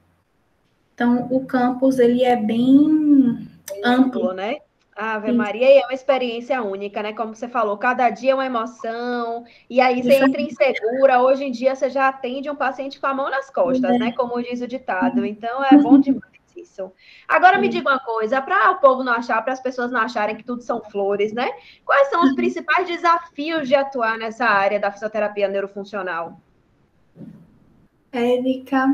Então, 0.96 1.28
o 1.30 1.46
campus, 1.46 2.00
ele 2.00 2.24
é 2.24 2.36
bem 2.36 3.48
amplo, 3.86 4.34
né? 4.34 4.58
Ave 4.96 5.30
Sim. 5.30 5.38
Maria, 5.38 5.72
e 5.72 5.78
é 5.78 5.86
uma 5.86 5.94
experiência 5.94 6.64
única, 6.64 7.04
né? 7.04 7.14
Como 7.14 7.36
você 7.36 7.48
falou, 7.48 7.78
cada 7.78 8.10
dia 8.10 8.32
é 8.32 8.34
uma 8.34 8.46
emoção, 8.46 9.44
e 9.70 9.80
aí 9.80 10.02
você 10.02 10.16
entra 10.16 10.42
insegura. 10.42 11.22
Hoje 11.22 11.44
em 11.46 11.52
dia 11.52 11.76
você 11.76 11.92
já 11.92 12.08
atende 12.08 12.50
um 12.50 12.56
paciente 12.56 13.00
com 13.00 13.06
a 13.06 13.14
mão 13.14 13.30
nas 13.30 13.52
costas, 13.52 13.92
é. 13.92 14.00
né? 14.00 14.12
Como 14.14 14.42
diz 14.42 14.62
o 14.62 14.68
ditado. 14.68 15.24
Então 15.24 15.64
é 15.64 15.78
bom 15.78 16.00
demais 16.00 16.33
Agora 17.28 17.58
me 17.58 17.68
diga 17.68 17.90
uma 17.90 18.00
coisa, 18.00 18.42
para 18.42 18.72
o 18.72 18.76
povo 18.76 19.04
não 19.04 19.14
achar, 19.14 19.42
para 19.42 19.54
as 19.54 19.60
pessoas 19.60 19.92
não 19.92 20.02
acharem 20.02 20.36
que 20.36 20.44
tudo 20.44 20.62
são 20.62 20.82
flores, 20.82 21.34
né? 21.34 21.50
Quais 21.86 22.10
são 22.10 22.24
os 22.24 22.30
uhum. 22.30 22.36
principais 22.36 22.88
desafios 22.88 23.68
de 23.68 23.76
atuar 23.76 24.18
nessa 24.18 24.46
área 24.46 24.80
da 24.80 24.92
fisioterapia 24.92 25.48
neurofuncional? 25.48 26.40
Érica, 28.12 28.88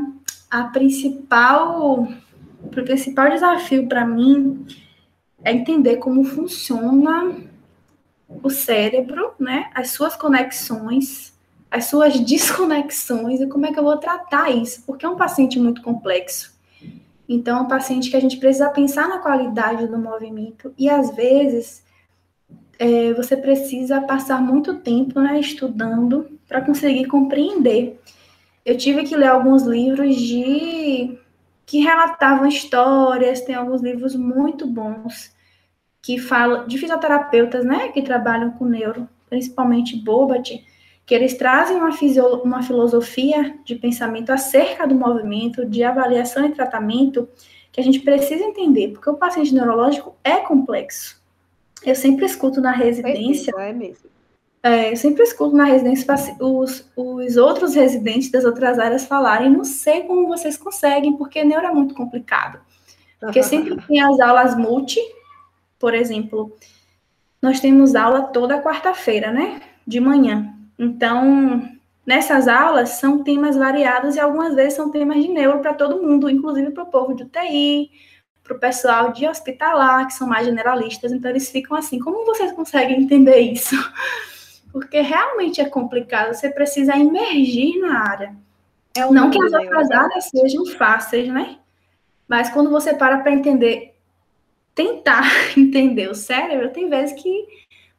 a 0.50 0.64
principal, 0.64 2.08
o 2.62 2.68
principal 2.70 3.30
desafio 3.30 3.86
para 3.86 4.06
mim 4.06 4.66
é 5.44 5.52
entender 5.52 5.96
como 5.96 6.24
funciona 6.24 7.36
o 8.42 8.48
cérebro, 8.48 9.32
né? 9.38 9.70
As 9.74 9.90
suas 9.90 10.16
conexões, 10.16 11.38
as 11.70 11.86
suas 11.86 12.18
desconexões 12.20 13.40
e 13.40 13.46
como 13.46 13.66
é 13.66 13.72
que 13.72 13.78
eu 13.78 13.84
vou 13.84 13.96
tratar 13.96 14.50
isso, 14.50 14.82
porque 14.86 15.04
é 15.04 15.08
um 15.08 15.16
paciente 15.16 15.58
muito 15.58 15.82
complexo. 15.82 16.49
Então, 17.32 17.58
é 17.58 17.60
um 17.60 17.68
paciente 17.68 18.10
que 18.10 18.16
a 18.16 18.20
gente 18.20 18.38
precisa 18.38 18.68
pensar 18.70 19.08
na 19.08 19.18
qualidade 19.18 19.86
do 19.86 19.96
movimento 19.96 20.74
e 20.76 20.90
às 20.90 21.14
vezes 21.14 21.84
é, 22.76 23.12
você 23.12 23.36
precisa 23.36 24.00
passar 24.00 24.42
muito 24.42 24.80
tempo 24.80 25.20
né, 25.20 25.38
estudando 25.38 26.28
para 26.48 26.60
conseguir 26.60 27.06
compreender. 27.06 28.00
Eu 28.64 28.76
tive 28.76 29.04
que 29.04 29.14
ler 29.14 29.28
alguns 29.28 29.62
livros 29.62 30.16
de 30.16 31.16
que 31.64 31.78
relatavam 31.78 32.48
histórias, 32.48 33.42
tem 33.42 33.54
alguns 33.54 33.80
livros 33.80 34.16
muito 34.16 34.66
bons 34.66 35.32
que 36.02 36.18
falam 36.18 36.66
de 36.66 36.78
fisioterapeutas, 36.78 37.64
né, 37.64 37.90
que 37.90 38.02
trabalham 38.02 38.50
com 38.50 38.64
neuro, 38.64 39.08
principalmente 39.28 39.96
Bobat, 39.96 40.66
que 41.10 41.14
eles 41.16 41.34
trazem 41.34 41.76
uma, 41.76 41.90
uma 42.44 42.62
filosofia 42.62 43.58
de 43.64 43.74
pensamento 43.74 44.30
acerca 44.30 44.86
do 44.86 44.94
movimento, 44.94 45.66
de 45.66 45.82
avaliação 45.82 46.46
e 46.46 46.52
tratamento, 46.52 47.28
que 47.72 47.80
a 47.80 47.82
gente 47.82 47.98
precisa 47.98 48.44
entender, 48.44 48.92
porque 48.92 49.10
o 49.10 49.16
paciente 49.16 49.52
neurológico 49.52 50.14
é 50.22 50.36
complexo. 50.36 51.20
Eu 51.84 51.96
sempre 51.96 52.26
escuto 52.26 52.60
na 52.60 52.70
residência. 52.70 53.52
É 53.58 53.72
mesmo. 53.72 54.08
É, 54.62 54.92
eu 54.92 54.96
sempre 54.96 55.24
escuto 55.24 55.56
na 55.56 55.64
residência 55.64 56.06
os, 56.38 56.88
os 56.94 57.36
outros 57.36 57.74
residentes 57.74 58.30
das 58.30 58.44
outras 58.44 58.78
áreas 58.78 59.04
falarem, 59.04 59.50
não 59.50 59.64
sei 59.64 60.02
como 60.04 60.28
vocês 60.28 60.56
conseguem, 60.56 61.16
porque 61.16 61.42
neuro 61.42 61.66
é 61.66 61.72
muito 61.72 61.92
complicado. 61.92 62.60
Porque 63.18 63.42
sempre 63.42 63.76
tem 63.84 64.00
as 64.00 64.20
aulas 64.20 64.56
multi, 64.56 65.00
por 65.76 65.92
exemplo, 65.92 66.56
nós 67.42 67.58
temos 67.58 67.96
aula 67.96 68.22
toda 68.22 68.62
quarta-feira, 68.62 69.32
né? 69.32 69.60
De 69.84 69.98
manhã. 69.98 70.54
Então, 70.82 71.68
nessas 72.06 72.48
aulas 72.48 72.88
são 72.90 73.22
temas 73.22 73.54
variados 73.54 74.16
e 74.16 74.20
algumas 74.20 74.54
vezes 74.54 74.72
são 74.72 74.90
temas 74.90 75.22
de 75.22 75.28
neuro 75.28 75.58
para 75.60 75.74
todo 75.74 76.02
mundo, 76.02 76.30
inclusive 76.30 76.70
para 76.70 76.84
o 76.84 76.90
povo 76.90 77.14
de 77.14 77.24
UTI, 77.24 77.90
para 78.42 78.56
o 78.56 78.58
pessoal 78.58 79.12
de 79.12 79.28
hospitalar, 79.28 80.06
que 80.06 80.14
são 80.14 80.26
mais 80.26 80.46
generalistas. 80.46 81.12
Então, 81.12 81.30
eles 81.30 81.50
ficam 81.50 81.76
assim: 81.76 81.98
como 81.98 82.24
vocês 82.24 82.50
conseguem 82.52 83.02
entender 83.02 83.40
isso? 83.40 83.76
porque 84.72 85.02
realmente 85.02 85.60
é 85.60 85.68
complicado, 85.68 86.32
você 86.32 86.48
precisa 86.48 86.96
emergir 86.96 87.78
na 87.78 88.08
área. 88.08 88.34
É 88.96 89.04
um 89.04 89.12
Não 89.12 89.30
que 89.30 89.42
as 89.42 89.52
outras 89.52 89.88
né? 89.88 89.96
áreas 89.96 90.24
sejam 90.24 90.64
fáceis, 90.66 91.28
né? 91.28 91.58
Mas 92.26 92.48
quando 92.48 92.70
você 92.70 92.94
para 92.94 93.18
para 93.18 93.32
entender, 93.32 93.94
tentar 94.74 95.24
entender 95.58 96.08
o 96.08 96.14
cérebro, 96.14 96.70
tem 96.70 96.88
vezes 96.88 97.20
que 97.20 97.46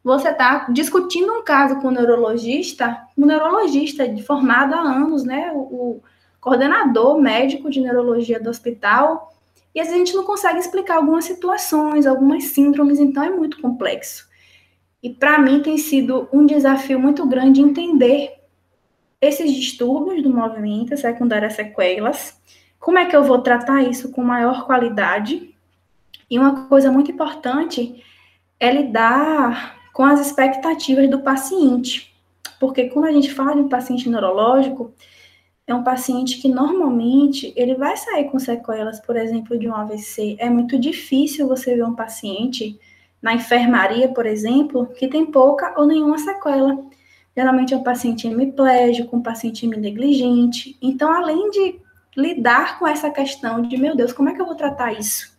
você 0.04 0.30
está 0.30 0.68
discutindo 0.70 1.32
um 1.32 1.44
caso 1.44 1.80
com 1.80 1.90
o 1.90 1.92
neurologista, 1.92 3.08
um 3.18 3.26
neurologista 3.26 4.04
formado 4.26 4.74
há 4.74 4.82
anos, 4.82 5.24
né? 5.24 5.52
O, 5.54 5.60
o 5.60 6.04
coordenador 6.40 7.20
médico 7.20 7.70
de 7.70 7.80
neurologia 7.80 8.40
do 8.40 8.50
hospital, 8.50 9.32
e 9.74 9.80
às 9.80 9.88
vezes 9.88 10.02
a 10.02 10.06
gente 10.06 10.16
não 10.16 10.26
consegue 10.26 10.60
explicar 10.60 10.96
algumas 10.96 11.26
situações, 11.26 12.06
algumas 12.06 12.46
síndromes, 12.46 13.00
então 13.00 13.24
é 13.24 13.30
muito 13.30 13.62
complexo. 13.62 14.28
E 15.04 15.10
para 15.10 15.40
mim 15.40 15.62
tem 15.62 15.78
sido 15.78 16.28
um 16.34 16.46
desafio 16.46 17.00
muito 17.00 17.26
grande 17.26 17.62
entender 17.62 18.42
esses 19.22 19.54
distúrbios 19.54 20.24
do 20.24 20.30
movimento, 20.30 20.98
secundárias 20.98 21.54
sequelas, 21.54 22.40
como 22.80 22.98
é 22.98 23.06
que 23.06 23.16
eu 23.16 23.24
vou 23.24 23.40
tratar 23.40 23.84
isso 23.84 24.12
com 24.12 24.24
maior 24.24 24.66
qualidade. 24.66 25.56
E 26.30 26.40
uma 26.40 26.68
coisa 26.68 26.92
muito 26.92 27.12
importante 27.12 28.04
é 28.60 28.72
lidar 28.72 29.81
com 29.94 30.04
as 30.04 30.20
expectativas 30.20 31.10
do 31.10 31.20
paciente. 31.20 32.14
Porque 32.60 32.90
quando 32.90 33.06
a 33.06 33.12
gente 33.12 33.34
fala 33.34 33.56
de 33.56 33.62
um 33.62 33.70
paciente 33.70 34.10
neurológico, 34.10 34.94
é 35.66 35.74
um 35.74 35.84
paciente 35.84 36.40
que 36.40 36.50
normalmente 36.50 37.54
ele 37.56 37.76
vai 37.76 37.96
sair 37.96 38.26
com 38.26 38.38
sequelas, 38.38 39.00
por 39.00 39.16
exemplo, 39.16 39.58
de 39.58 39.68
um 39.68 39.76
AVC. 39.76 40.36
É 40.40 40.50
muito 40.50 40.78
difícil 40.78 41.48
você 41.48 41.76
ver 41.76 41.86
um 41.86 41.96
paciente 41.96 42.80
na 43.22 43.34
enfermaria, 43.34 44.10
por 44.10 44.26
exemplo, 44.26 44.88
que 44.88 45.08
tem 45.08 45.26
pouca 45.26 45.74
ou 45.78 45.86
nenhuma 45.86 46.18
sequela. 46.18 46.78
Geralmente 47.36 47.74
é 47.74 47.78
um 47.78 47.84
paciente 47.84 48.28
hemiplégico, 48.28 49.16
um 49.16 49.22
paciente 49.22 49.66
negligente. 49.68 50.78
Então, 50.82 51.12
além 51.12 51.50
de 51.50 51.80
lidar 52.18 52.78
com 52.78 52.88
essa 52.88 53.10
questão 53.10 53.62
de, 53.62 53.78
meu 53.78 53.96
Deus, 53.96 54.12
como 54.12 54.30
é 54.30 54.34
que 54.34 54.42
eu 54.42 54.46
vou 54.46 54.56
tratar 54.56 54.92
isso? 54.94 55.31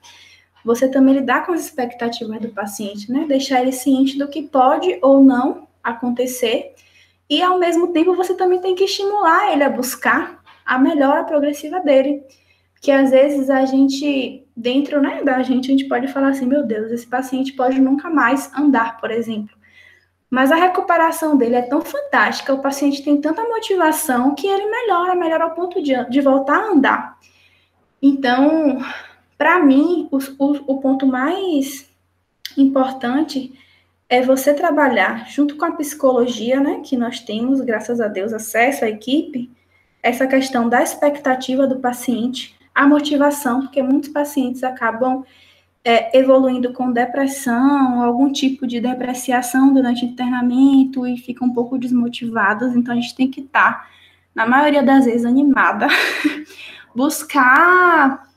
Você 0.64 0.88
também 0.88 1.14
lidar 1.14 1.44
com 1.44 1.52
as 1.52 1.60
expectativas 1.60 2.40
do 2.40 2.48
paciente, 2.48 3.10
né? 3.10 3.24
Deixar 3.26 3.60
ele 3.60 3.72
ciente 3.72 4.18
do 4.18 4.28
que 4.28 4.42
pode 4.42 4.98
ou 5.02 5.22
não 5.22 5.66
acontecer. 5.82 6.74
E, 7.28 7.42
ao 7.42 7.58
mesmo 7.58 7.88
tempo, 7.88 8.14
você 8.14 8.34
também 8.34 8.60
tem 8.60 8.74
que 8.74 8.84
estimular 8.84 9.52
ele 9.52 9.64
a 9.64 9.70
buscar 9.70 10.42
a 10.64 10.78
melhora 10.78 11.24
progressiva 11.24 11.80
dele. 11.80 12.22
Que 12.80 12.90
às 12.90 13.10
vezes 13.10 13.48
a 13.48 13.64
gente 13.64 14.42
dentro 14.56 15.00
né, 15.00 15.22
da 15.22 15.42
gente, 15.42 15.68
a 15.68 15.70
gente 15.70 15.88
pode 15.88 16.08
falar 16.08 16.28
assim: 16.28 16.46
meu 16.46 16.64
Deus, 16.64 16.90
esse 16.90 17.06
paciente 17.06 17.52
pode 17.52 17.80
nunca 17.80 18.10
mais 18.10 18.52
andar, 18.54 19.00
por 19.00 19.10
exemplo. 19.10 19.56
Mas 20.30 20.50
a 20.50 20.56
recuperação 20.56 21.36
dele 21.36 21.56
é 21.56 21.62
tão 21.62 21.82
fantástica, 21.82 22.54
o 22.54 22.62
paciente 22.62 23.04
tem 23.04 23.20
tanta 23.20 23.44
motivação 23.44 24.34
que 24.34 24.46
ele 24.46 24.66
melhora, 24.66 25.14
melhora 25.14 25.44
ao 25.44 25.50
ponto 25.50 25.82
de, 25.82 25.92
de 26.08 26.20
voltar 26.22 26.56
a 26.56 26.70
andar. 26.70 27.18
Então, 28.00 28.78
para 29.42 29.58
mim, 29.58 30.08
o, 30.12 30.18
o, 30.38 30.74
o 30.74 30.80
ponto 30.80 31.04
mais 31.04 31.90
importante 32.56 33.52
é 34.08 34.22
você 34.22 34.54
trabalhar 34.54 35.28
junto 35.28 35.56
com 35.56 35.64
a 35.64 35.72
psicologia, 35.72 36.60
né, 36.60 36.80
que 36.84 36.96
nós 36.96 37.18
temos, 37.18 37.60
graças 37.60 38.00
a 38.00 38.06
Deus, 38.06 38.32
acesso 38.32 38.84
à 38.84 38.88
equipe, 38.88 39.50
essa 40.00 40.28
questão 40.28 40.68
da 40.68 40.80
expectativa 40.80 41.66
do 41.66 41.80
paciente, 41.80 42.54
a 42.72 42.86
motivação, 42.86 43.62
porque 43.62 43.82
muitos 43.82 44.10
pacientes 44.10 44.62
acabam 44.62 45.24
é, 45.84 46.16
evoluindo 46.16 46.72
com 46.72 46.92
depressão, 46.92 48.00
algum 48.00 48.30
tipo 48.30 48.64
de 48.64 48.78
depreciação 48.78 49.74
durante 49.74 50.04
o 50.04 50.08
internamento 50.08 51.04
e 51.04 51.18
ficam 51.18 51.48
um 51.48 51.52
pouco 51.52 51.76
desmotivados, 51.76 52.76
então 52.76 52.94
a 52.94 52.96
gente 52.96 53.16
tem 53.16 53.28
que 53.28 53.40
estar, 53.40 53.72
tá, 53.72 53.86
na 54.36 54.46
maioria 54.46 54.84
das 54.84 55.04
vezes, 55.04 55.24
animada, 55.24 55.88
buscar 56.94 58.30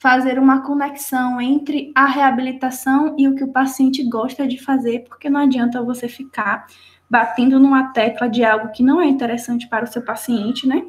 fazer 0.00 0.38
uma 0.38 0.62
conexão 0.62 1.38
entre 1.40 1.92
a 1.94 2.06
reabilitação 2.06 3.14
e 3.18 3.28
o 3.28 3.34
que 3.34 3.44
o 3.44 3.52
paciente 3.52 4.02
gosta 4.08 4.48
de 4.48 4.56
fazer, 4.56 5.00
porque 5.00 5.28
não 5.28 5.40
adianta 5.40 5.82
você 5.82 6.08
ficar 6.08 6.66
batendo 7.08 7.60
numa 7.60 7.92
tecla 7.92 8.26
de 8.26 8.42
algo 8.42 8.72
que 8.72 8.82
não 8.82 9.00
é 9.00 9.06
interessante 9.06 9.68
para 9.68 9.84
o 9.84 9.86
seu 9.86 10.02
paciente, 10.02 10.66
né? 10.66 10.86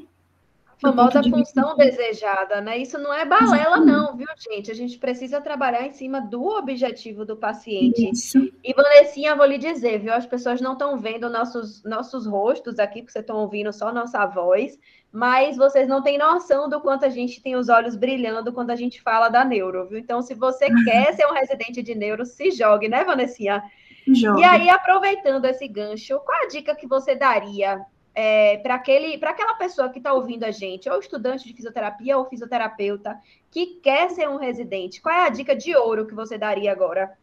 famosa 0.82 1.22
função 1.22 1.76
desejada, 1.76 2.60
né? 2.60 2.78
Isso 2.80 2.98
não 2.98 3.14
é 3.14 3.24
balela, 3.24 3.78
não, 3.78 4.18
viu, 4.18 4.28
gente? 4.38 4.72
A 4.72 4.74
gente 4.74 4.98
precisa 4.98 5.40
trabalhar 5.40 5.86
em 5.86 5.92
cima 5.92 6.20
do 6.20 6.44
objetivo 6.44 7.24
do 7.24 7.38
paciente. 7.38 8.10
Isso. 8.10 8.52
E, 8.64 8.74
Vanessinha, 8.74 9.36
vou 9.36 9.46
lhe 9.46 9.60
dizer, 9.60 10.00
viu? 10.00 10.12
As 10.12 10.26
pessoas 10.26 10.60
não 10.60 10.74
estão 10.74 10.98
vendo 10.98 11.30
nossos, 11.30 11.84
nossos 11.84 12.26
rostos 12.26 12.80
aqui, 12.80 13.02
porque 13.02 13.12
vocês 13.12 13.24
estão 13.24 13.38
ouvindo 13.38 13.72
só 13.72 13.94
nossa 13.94 14.26
voz, 14.26 14.78
mas 15.12 15.58
vocês 15.58 15.88
não 15.88 16.02
têm 16.02 16.18
noção 16.18 16.70
do 16.70 16.80
quanto 16.80 17.06
a 17.06 17.10
gente 17.10 17.42
tem 17.42 17.56
os 17.56 17.68
olhos 17.68 17.96
brilhando 17.96 18.54
quando 18.54 18.72
a 18.72 18.76
gente 18.76 19.02
fala 19.02 19.28
da 19.28 19.44
neuro, 19.44 19.88
viu? 19.88 19.98
Então, 19.98 20.22
se 20.22 20.34
você 20.34 20.68
uhum. 20.68 20.84
quer 20.86 21.14
ser 21.14 21.26
um 21.26 21.34
residente 21.34 21.84
de 21.84 21.94
neuro, 21.94 22.26
se 22.26 22.50
jogue, 22.52 22.88
né, 22.88 23.04
Vanessinha? 23.04 23.62
Jogue. 24.08 24.42
E 24.42 24.44
aí, 24.44 24.70
aproveitando 24.70 25.46
esse 25.46 25.68
gancho, 25.68 26.20
qual 26.20 26.44
a 26.44 26.48
dica 26.48 26.74
que 26.74 26.88
você 26.88 27.14
daria 27.14 27.86
é, 28.16 28.58
para 28.58 28.76
aquela 28.76 29.54
pessoa 29.56 29.90
que 29.90 29.98
está 29.98 30.14
ouvindo 30.14 30.44
a 30.44 30.52
gente, 30.52 30.90
ou 30.90 31.00
estudante 31.00 31.48
de 31.48 31.54
fisioterapia 31.54 32.18
ou 32.18 32.26
fisioterapeuta, 32.26 33.18
que 33.50 33.80
quer 33.82 34.10
ser 34.12 34.30
um 34.30 34.38
residente, 34.38 35.02
qual 35.02 35.14
é 35.14 35.26
a 35.26 35.30
dica 35.30 35.56
de 35.56 35.76
ouro 35.76 36.08
que 36.08 36.14
você 36.14 36.38
daria 36.38 36.72
agora? 36.72 37.18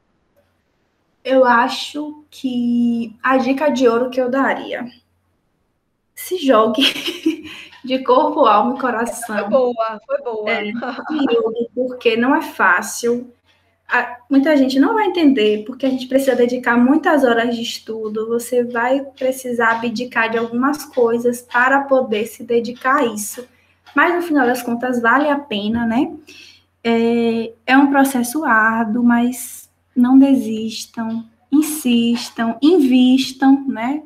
Eu 1.25 1.45
acho 1.45 2.25
que 2.31 3.17
a 3.23 3.37
dica 3.37 3.71
de 3.71 3.89
ouro 3.89 4.11
que 4.11 4.21
eu 4.21 4.31
daria 4.31 4.87
se 6.15 6.37
jogue 6.39 6.83
de 7.89 8.05
corpo, 8.05 8.45
alma 8.45 8.77
e 8.77 8.81
coração. 8.81 9.37
Foi 9.39 9.49
boa, 9.49 10.01
foi 10.07 10.23
boa. 10.23 10.51
É, 10.51 10.71
porque 11.75 12.17
não 12.17 12.37
é 12.37 12.43
fácil. 12.43 13.33
Muita 14.29 14.55
gente 14.55 14.79
não 14.79 14.93
vai 14.93 15.07
entender, 15.07 15.65
porque 15.65 15.87
a 15.87 15.89
gente 15.89 16.07
precisa 16.07 16.37
dedicar 16.37 16.77
muitas 16.77 17.25
horas 17.25 17.57
de 17.57 17.63
estudo. 17.63 18.29
Você 18.29 18.63
vai 18.63 19.01
precisar 19.19 19.73
abdicar 19.73 20.31
de 20.31 20.37
algumas 20.37 20.85
coisas 20.85 21.41
para 21.41 21.81
poder 21.85 22.27
se 22.27 22.45
dedicar 22.45 22.97
a 22.97 23.07
isso. 23.07 23.49
Mas 23.95 24.15
no 24.15 24.21
final 24.21 24.47
das 24.47 24.63
contas, 24.63 25.01
vale 25.01 25.31
a 25.31 25.39
pena, 25.39 25.87
né? 25.87 26.13
É, 26.85 27.53
é 27.67 27.79
um 27.79 27.91
processo 27.91 28.45
árduo, 28.45 29.03
mas 29.03 29.71
não 29.97 30.19
desistam, 30.19 31.25
insistam, 31.51 32.59
invistam, 32.61 33.67
né? 33.67 34.03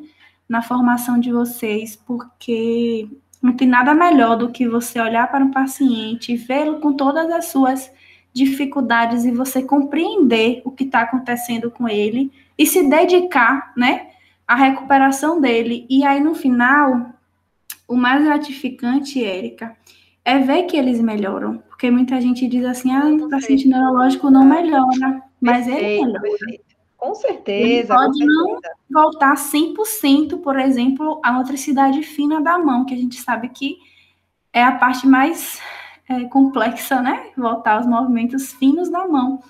Na 0.48 0.62
formação 0.62 1.18
de 1.18 1.32
vocês, 1.32 1.96
porque 1.96 3.08
não 3.42 3.54
tem 3.54 3.66
nada 3.66 3.92
melhor 3.92 4.36
do 4.36 4.50
que 4.50 4.68
você 4.68 5.00
olhar 5.00 5.28
para 5.28 5.44
um 5.44 5.50
paciente, 5.50 6.36
vê-lo 6.36 6.78
com 6.80 6.92
todas 6.92 7.28
as 7.30 7.46
suas 7.46 7.90
dificuldades 8.32 9.24
e 9.24 9.32
você 9.32 9.62
compreender 9.62 10.62
o 10.64 10.70
que 10.70 10.84
está 10.84 11.00
acontecendo 11.00 11.70
com 11.70 11.88
ele 11.88 12.32
e 12.56 12.64
se 12.64 12.88
dedicar, 12.88 13.72
né, 13.76 14.06
à 14.46 14.54
recuperação 14.54 15.40
dele. 15.40 15.86
E 15.90 16.04
aí, 16.04 16.20
no 16.20 16.34
final, 16.34 17.10
o 17.88 17.96
mais 17.96 18.24
gratificante, 18.24 19.22
Érica, 19.22 19.76
é 20.24 20.38
ver 20.38 20.64
que 20.64 20.76
eles 20.76 21.00
melhoram. 21.00 21.58
Porque 21.68 21.90
muita 21.90 22.20
gente 22.20 22.46
diz 22.46 22.64
assim, 22.64 22.92
ah, 22.92 23.06
o 23.06 23.28
paciente 23.28 23.68
neurológico 23.68 24.30
não 24.30 24.44
melhora, 24.44 25.22
mas 25.40 25.66
ele 25.66 26.04
melhora. 26.04 26.20
Com 27.02 27.16
certeza. 27.16 27.68
Ele 27.68 27.86
pode 27.88 28.24
não 28.24 28.60
voltar 28.88 29.34
100%, 29.34 30.40
por 30.40 30.56
exemplo, 30.56 31.20
a 31.24 31.32
motricidade 31.32 32.00
fina 32.04 32.40
da 32.40 32.56
mão, 32.56 32.84
que 32.84 32.94
a 32.94 32.96
gente 32.96 33.20
sabe 33.20 33.48
que 33.48 33.76
é 34.52 34.62
a 34.62 34.70
parte 34.70 35.04
mais 35.04 35.60
é, 36.08 36.22
complexa, 36.26 37.02
né? 37.02 37.32
Voltar 37.36 37.78
aos 37.78 37.88
movimentos 37.88 38.52
finos 38.52 38.88
da 38.88 39.08
mão. 39.08 39.42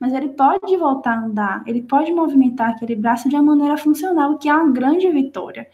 Mas 0.00 0.12
ele 0.12 0.30
pode 0.30 0.76
voltar 0.76 1.12
a 1.12 1.20
andar, 1.20 1.62
ele 1.64 1.80
pode 1.80 2.10
movimentar 2.10 2.70
aquele 2.70 2.96
braço 2.96 3.28
de 3.28 3.36
uma 3.36 3.54
maneira 3.54 3.76
funcional, 3.76 4.36
que 4.36 4.48
é 4.48 4.54
uma 4.56 4.72
grande 4.72 5.08
vitória. 5.08 5.68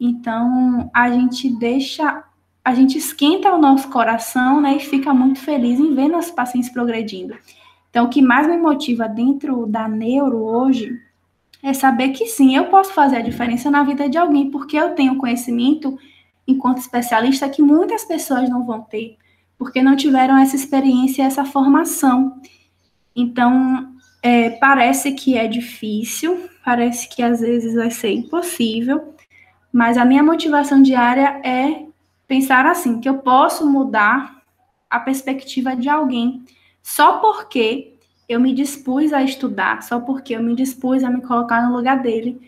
Então, 0.00 0.90
a 0.92 1.08
gente 1.08 1.48
deixa, 1.48 2.24
a 2.64 2.74
gente 2.74 2.98
esquenta 2.98 3.54
o 3.54 3.58
nosso 3.58 3.88
coração, 3.88 4.60
né? 4.60 4.78
E 4.78 4.80
fica 4.80 5.14
muito 5.14 5.38
feliz 5.38 5.78
em 5.78 5.94
ver 5.94 6.08
nossos 6.08 6.32
pacientes 6.32 6.70
progredindo. 6.70 7.36
Então, 7.92 8.06
o 8.06 8.08
que 8.08 8.22
mais 8.22 8.48
me 8.48 8.56
motiva 8.56 9.06
dentro 9.06 9.66
da 9.66 9.86
neuro 9.86 10.38
hoje 10.38 10.98
é 11.62 11.74
saber 11.74 12.08
que 12.08 12.24
sim, 12.24 12.56
eu 12.56 12.64
posso 12.70 12.94
fazer 12.94 13.16
a 13.16 13.22
diferença 13.22 13.70
na 13.70 13.82
vida 13.84 14.08
de 14.08 14.16
alguém, 14.16 14.50
porque 14.50 14.78
eu 14.78 14.94
tenho 14.94 15.18
conhecimento, 15.18 15.98
enquanto 16.48 16.78
especialista, 16.78 17.50
que 17.50 17.60
muitas 17.60 18.02
pessoas 18.02 18.48
não 18.48 18.64
vão 18.64 18.80
ter, 18.80 19.18
porque 19.58 19.82
não 19.82 19.94
tiveram 19.94 20.38
essa 20.38 20.56
experiência, 20.56 21.22
essa 21.22 21.44
formação. 21.44 22.40
Então, 23.14 23.94
é, 24.22 24.48
parece 24.48 25.12
que 25.12 25.36
é 25.36 25.46
difícil, 25.46 26.48
parece 26.64 27.06
que 27.10 27.22
às 27.22 27.40
vezes 27.40 27.74
vai 27.74 27.90
ser 27.90 28.12
impossível, 28.14 29.12
mas 29.70 29.98
a 29.98 30.04
minha 30.06 30.22
motivação 30.22 30.80
diária 30.80 31.42
é 31.44 31.84
pensar 32.26 32.64
assim, 32.64 33.00
que 33.00 33.08
eu 33.08 33.18
posso 33.18 33.70
mudar 33.70 34.42
a 34.88 34.98
perspectiva 34.98 35.76
de 35.76 35.90
alguém 35.90 36.42
só 36.82 37.18
porque 37.18 37.94
eu 38.28 38.40
me 38.40 38.52
dispus 38.52 39.12
a 39.12 39.22
estudar, 39.22 39.82
só 39.82 40.00
porque 40.00 40.34
eu 40.34 40.42
me 40.42 40.54
dispus 40.54 41.04
a 41.04 41.10
me 41.10 41.20
colocar 41.20 41.66
no 41.66 41.76
lugar 41.76 42.02
dele 42.02 42.40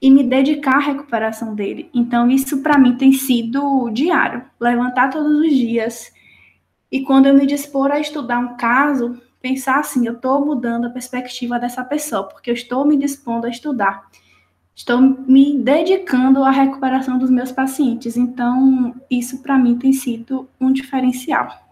e 0.00 0.10
me 0.10 0.22
dedicar 0.22 0.76
à 0.76 0.80
recuperação 0.80 1.54
dele. 1.54 1.90
Então, 1.92 2.30
isso 2.30 2.62
para 2.62 2.78
mim 2.78 2.96
tem 2.96 3.12
sido 3.12 3.90
diário, 3.90 4.44
levantar 4.60 5.10
todos 5.10 5.40
os 5.40 5.50
dias. 5.50 6.12
E 6.90 7.02
quando 7.02 7.26
eu 7.26 7.34
me 7.34 7.46
dispor 7.46 7.90
a 7.90 8.00
estudar 8.00 8.38
um 8.38 8.56
caso, 8.56 9.20
pensar 9.40 9.80
assim, 9.80 10.06
eu 10.06 10.14
estou 10.14 10.44
mudando 10.44 10.86
a 10.86 10.90
perspectiva 10.90 11.58
dessa 11.58 11.84
pessoa, 11.84 12.24
porque 12.24 12.50
eu 12.50 12.54
estou 12.54 12.84
me 12.84 12.96
dispondo 12.96 13.46
a 13.46 13.50
estudar. 13.50 14.08
Estou 14.74 15.00
me 15.00 15.58
dedicando 15.58 16.44
à 16.44 16.50
recuperação 16.50 17.18
dos 17.18 17.30
meus 17.30 17.50
pacientes. 17.50 18.16
Então, 18.16 18.94
isso 19.10 19.42
para 19.42 19.58
mim 19.58 19.76
tem 19.76 19.92
sido 19.92 20.48
um 20.60 20.72
diferencial. 20.72 21.67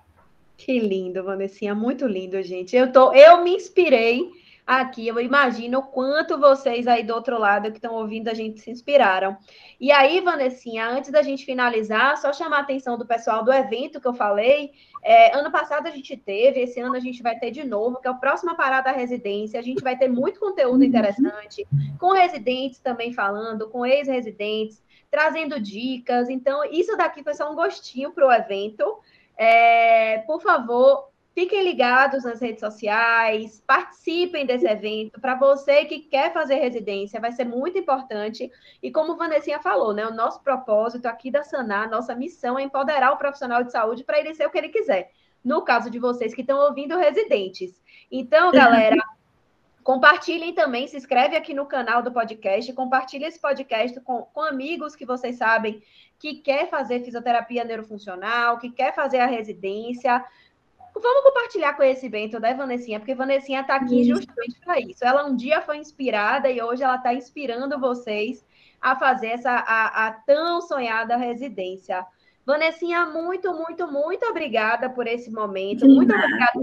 Que 0.57 0.79
lindo, 0.79 1.23
Vanessinha, 1.23 1.75
muito 1.75 2.07
lindo, 2.07 2.43
gente. 2.43 2.75
Eu 2.75 2.91
tô, 2.91 3.13
eu 3.13 3.43
me 3.45 3.55
inspirei 3.55 4.31
aqui, 4.67 5.07
eu 5.07 5.21
imagino 5.21 5.79
o 5.79 5.83
quanto 5.83 6.39
vocês 6.39 6.89
aí 6.89 7.05
do 7.05 7.15
outro 7.15 7.39
lado 7.39 7.71
que 7.71 7.79
estão 7.79 7.95
ouvindo 7.95 8.29
a 8.29 8.35
gente 8.35 8.61
se 8.61 8.71
inspiraram. 8.71 9.37
E 9.79 9.93
aí, 9.93 10.21
Vanessinha, 10.21 10.89
antes 10.89 11.13
da 11.13 11.23
gente 11.23 11.45
finalizar, 11.45 12.17
só 12.17 12.33
chamar 12.33 12.59
a 12.59 12.61
atenção 12.63 12.99
do 12.99 13.07
pessoal 13.07 13.45
do 13.45 13.53
evento 13.53 14.01
que 14.01 14.09
eu 14.09 14.15
falei. 14.15 14.73
É, 15.05 15.37
ano 15.37 15.53
passado 15.53 15.87
a 15.87 15.91
gente 15.91 16.17
teve, 16.17 16.61
esse 16.61 16.81
ano 16.81 16.97
a 16.97 17.01
gente 17.01 17.23
vai 17.23 17.39
ter 17.39 17.53
de 17.53 17.63
novo, 17.63 18.01
que 18.01 18.09
é 18.09 18.11
o 18.11 18.19
próxima 18.19 18.57
parada 18.57 18.91
residência. 18.91 19.61
A 19.61 19.63
gente 19.63 19.85
vai 19.85 19.97
ter 19.97 20.09
muito 20.09 20.41
conteúdo 20.41 20.79
uhum. 20.79 20.85
interessante, 20.89 21.65
com 22.01 22.13
residentes 22.13 22.81
também 22.81 23.13
falando, 23.13 23.69
com 23.69 23.87
ex-residentes, 23.87 24.83
trazendo 25.09 25.61
dicas. 25.61 26.29
Então, 26.29 26.65
isso 26.65 26.97
daqui 26.97 27.23
foi 27.23 27.35
só 27.35 27.53
um 27.53 27.55
gostinho 27.55 28.11
para 28.11 28.27
o 28.27 28.33
evento. 28.33 28.99
É, 29.37 30.19
por 30.27 30.41
favor, 30.41 31.11
fiquem 31.35 31.63
ligados 31.63 32.25
nas 32.25 32.41
redes 32.41 32.61
sociais, 32.61 33.63
participem 33.67 34.47
desse 34.47 34.67
evento. 34.67 35.21
Para 35.21 35.35
você 35.35 35.85
que 35.85 36.01
quer 36.01 36.33
fazer 36.33 36.55
residência, 36.55 37.21
vai 37.21 37.31
ser 37.31 37.45
muito 37.45 37.79
importante. 37.79 38.51
E 38.83 38.91
como 38.91 39.13
a 39.13 39.17
Vanessinha 39.17 39.61
falou, 39.61 39.93
né, 39.93 40.07
o 40.07 40.15
nosso 40.15 40.43
propósito 40.43 41.07
aqui 41.07 41.31
da 41.31 41.45
Sanar, 41.45 41.91
nossa 41.91 42.15
missão 42.15 42.59
é 42.59 42.63
empoderar 42.63 43.13
o 43.13 43.19
profissional 43.19 43.63
de 43.63 43.71
saúde 43.71 44.03
para 44.03 44.19
ele 44.19 44.35
ser 44.35 44.47
o 44.47 44.51
que 44.51 44.57
ele 44.57 44.71
quiser. 44.71 45.11
No 45.45 45.63
caso 45.63 45.91
de 45.91 45.99
vocês 45.99 46.35
que 46.35 46.41
estão 46.41 46.59
ouvindo 46.59 46.97
residentes. 46.97 47.81
Então, 48.11 48.51
galera, 48.53 48.97
Compartilhem 49.87 50.53
também, 50.53 50.89
se 50.89 50.97
inscreve 50.97 51.37
aqui 51.37 51.55
no 51.55 51.65
canal 51.65 52.03
do 52.03 52.11
podcast, 52.11 52.73
compartilhe 52.73 53.25
esse 53.25 53.41
podcast 53.41 54.01
com, 54.01 54.23
com 54.23 54.43
amigos 54.43 54.97
que 54.97 55.07
vocês 55.07 55.37
sabem 55.37 55.81
que 56.19 56.39
quer 56.39 56.69
fazer 56.69 57.05
fisioterapia 57.05 57.63
neurofuncional, 57.63 58.59
que 58.59 58.69
quer 58.69 58.93
fazer 58.93 59.19
a 59.19 59.27
residência. 59.27 60.25
Vamos 60.93 61.23
compartilhar 61.23 61.75
conhecimento 61.75 62.41
da 62.41 62.53
Vanessinha, 62.53 62.99
porque 62.99 63.15
Vanessinha 63.15 63.61
está 63.61 63.77
aqui 63.77 64.03
justamente 64.03 64.59
para 64.59 64.81
isso. 64.81 65.05
Ela 65.05 65.25
um 65.25 65.37
dia 65.37 65.63
foi 65.63 65.77
inspirada 65.77 66.51
e 66.51 66.61
hoje 66.61 66.83
ela 66.83 66.97
está 66.97 67.15
inspirando 67.15 67.79
vocês 67.79 68.45
a 68.81 68.97
fazer 68.97 69.29
essa 69.29 69.53
a, 69.53 70.09
a 70.09 70.11
tão 70.11 70.63
sonhada 70.63 71.17
residência. 71.17 72.05
Vanessinha, 72.45 73.07
muito, 73.07 73.55
muito, 73.55 73.87
muito 73.87 74.27
obrigada 74.27 74.91
por 74.91 75.07
esse 75.07 75.31
momento. 75.31 75.87
Muito 75.87 76.13
obrigada. 76.13 76.61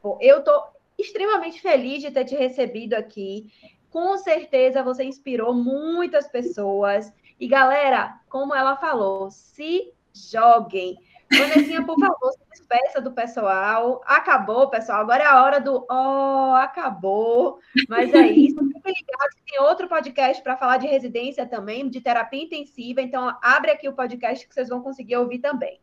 Por... 0.00 0.16
Eu 0.22 0.42
tô 0.42 0.75
extremamente 0.98 1.60
feliz 1.60 2.02
de 2.02 2.10
ter 2.10 2.24
te 2.24 2.34
recebido 2.34 2.94
aqui. 2.94 3.50
Com 3.90 4.16
certeza 4.18 4.82
você 4.82 5.04
inspirou 5.04 5.54
muitas 5.54 6.28
pessoas. 6.28 7.12
E 7.38 7.46
galera, 7.46 8.20
como 8.28 8.54
ela 8.54 8.76
falou, 8.76 9.30
se 9.30 9.92
joguem. 10.14 10.96
Vanessinha, 11.30 11.84
por 11.84 11.98
favor, 11.98 12.32
se 12.32 12.38
despeça 12.50 13.00
do 13.00 13.12
pessoal. 13.12 14.00
Acabou, 14.06 14.70
pessoal. 14.70 15.00
Agora 15.00 15.22
é 15.24 15.26
a 15.26 15.42
hora 15.42 15.60
do 15.60 15.84
oh, 15.90 16.54
acabou. 16.54 17.58
Mas 17.88 18.14
é 18.14 18.26
isso. 18.30 18.56
Fiquem 18.56 18.94
ligados 18.94 19.34
que 19.34 19.52
tem 19.52 19.60
outro 19.60 19.88
podcast 19.88 20.42
para 20.42 20.56
falar 20.56 20.76
de 20.76 20.86
residência 20.86 21.44
também, 21.44 21.88
de 21.88 22.00
terapia 22.00 22.42
intensiva. 22.42 23.02
Então, 23.02 23.36
abre 23.42 23.72
aqui 23.72 23.88
o 23.88 23.94
podcast 23.94 24.46
que 24.46 24.54
vocês 24.54 24.68
vão 24.68 24.80
conseguir 24.80 25.16
ouvir 25.16 25.40
também. 25.40 25.80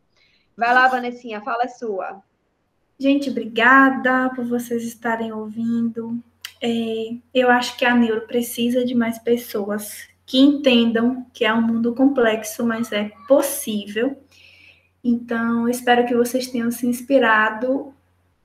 Vai 0.56 0.72
lá, 0.72 0.88
Vanessinha, 0.88 1.40
fala 1.42 1.64
é 1.64 1.68
sua. 1.68 2.22
Gente, 2.98 3.30
obrigada 3.30 4.30
por 4.34 4.44
vocês 4.44 4.84
estarem 4.84 5.32
ouvindo. 5.32 6.18
É, 6.62 7.14
eu 7.34 7.50
acho 7.50 7.76
que 7.76 7.84
a 7.84 7.94
neuro 7.94 8.22
precisa 8.26 8.84
de 8.84 8.94
mais 8.94 9.18
pessoas 9.18 10.08
que 10.26 10.38
entendam 10.38 11.26
que 11.32 11.44
é 11.44 11.52
um 11.52 11.60
mundo 11.60 11.94
complexo, 11.94 12.64
mas 12.64 12.92
é 12.92 13.10
possível. 13.28 14.16
Então, 15.02 15.68
espero 15.68 16.06
que 16.06 16.14
vocês 16.14 16.46
tenham 16.46 16.70
se 16.70 16.86
inspirado 16.86 17.92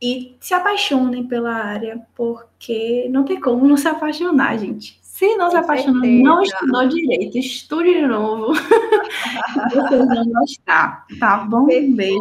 e 0.02 0.36
se 0.40 0.54
apaixonem 0.54 1.26
pela 1.26 1.54
área, 1.54 2.02
porque 2.16 3.08
não 3.10 3.24
tem 3.24 3.40
como 3.40 3.66
não 3.68 3.78
se 3.78 3.88
apaixonar, 3.88 4.58
gente. 4.58 5.00
Se 5.02 5.36
não 5.36 5.50
se 5.52 5.58
apaixonar, 5.58 6.06
não 6.06 6.42
estudou 6.42 6.88
direito, 6.88 7.38
estude 7.38 7.94
de 7.94 8.08
novo. 8.08 8.54
vocês 9.74 10.08
vão 10.08 10.26
gostar, 10.32 11.06
tá 11.20 11.38
bom? 11.40 11.68
Um 11.70 11.96
beijo. 11.96 12.20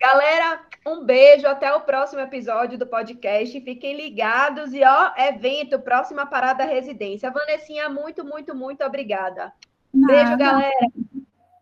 Galera, 0.00 0.62
um 0.86 1.04
beijo, 1.04 1.46
até 1.46 1.72
o 1.74 1.82
próximo 1.82 2.22
episódio 2.22 2.78
do 2.78 2.86
podcast. 2.86 3.60
Fiquem 3.60 3.94
ligados 3.94 4.72
e 4.72 4.82
ó, 4.82 5.12
evento, 5.18 5.78
próxima 5.78 6.24
parada 6.24 6.64
residência. 6.64 7.30
Vanessinha, 7.30 7.88
muito, 7.90 8.24
muito, 8.24 8.54
muito 8.54 8.82
obrigada. 8.82 9.52
Nada. 9.92 10.12
Beijo, 10.12 10.38
galera. 10.38 10.86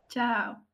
Tchau. 0.09 0.68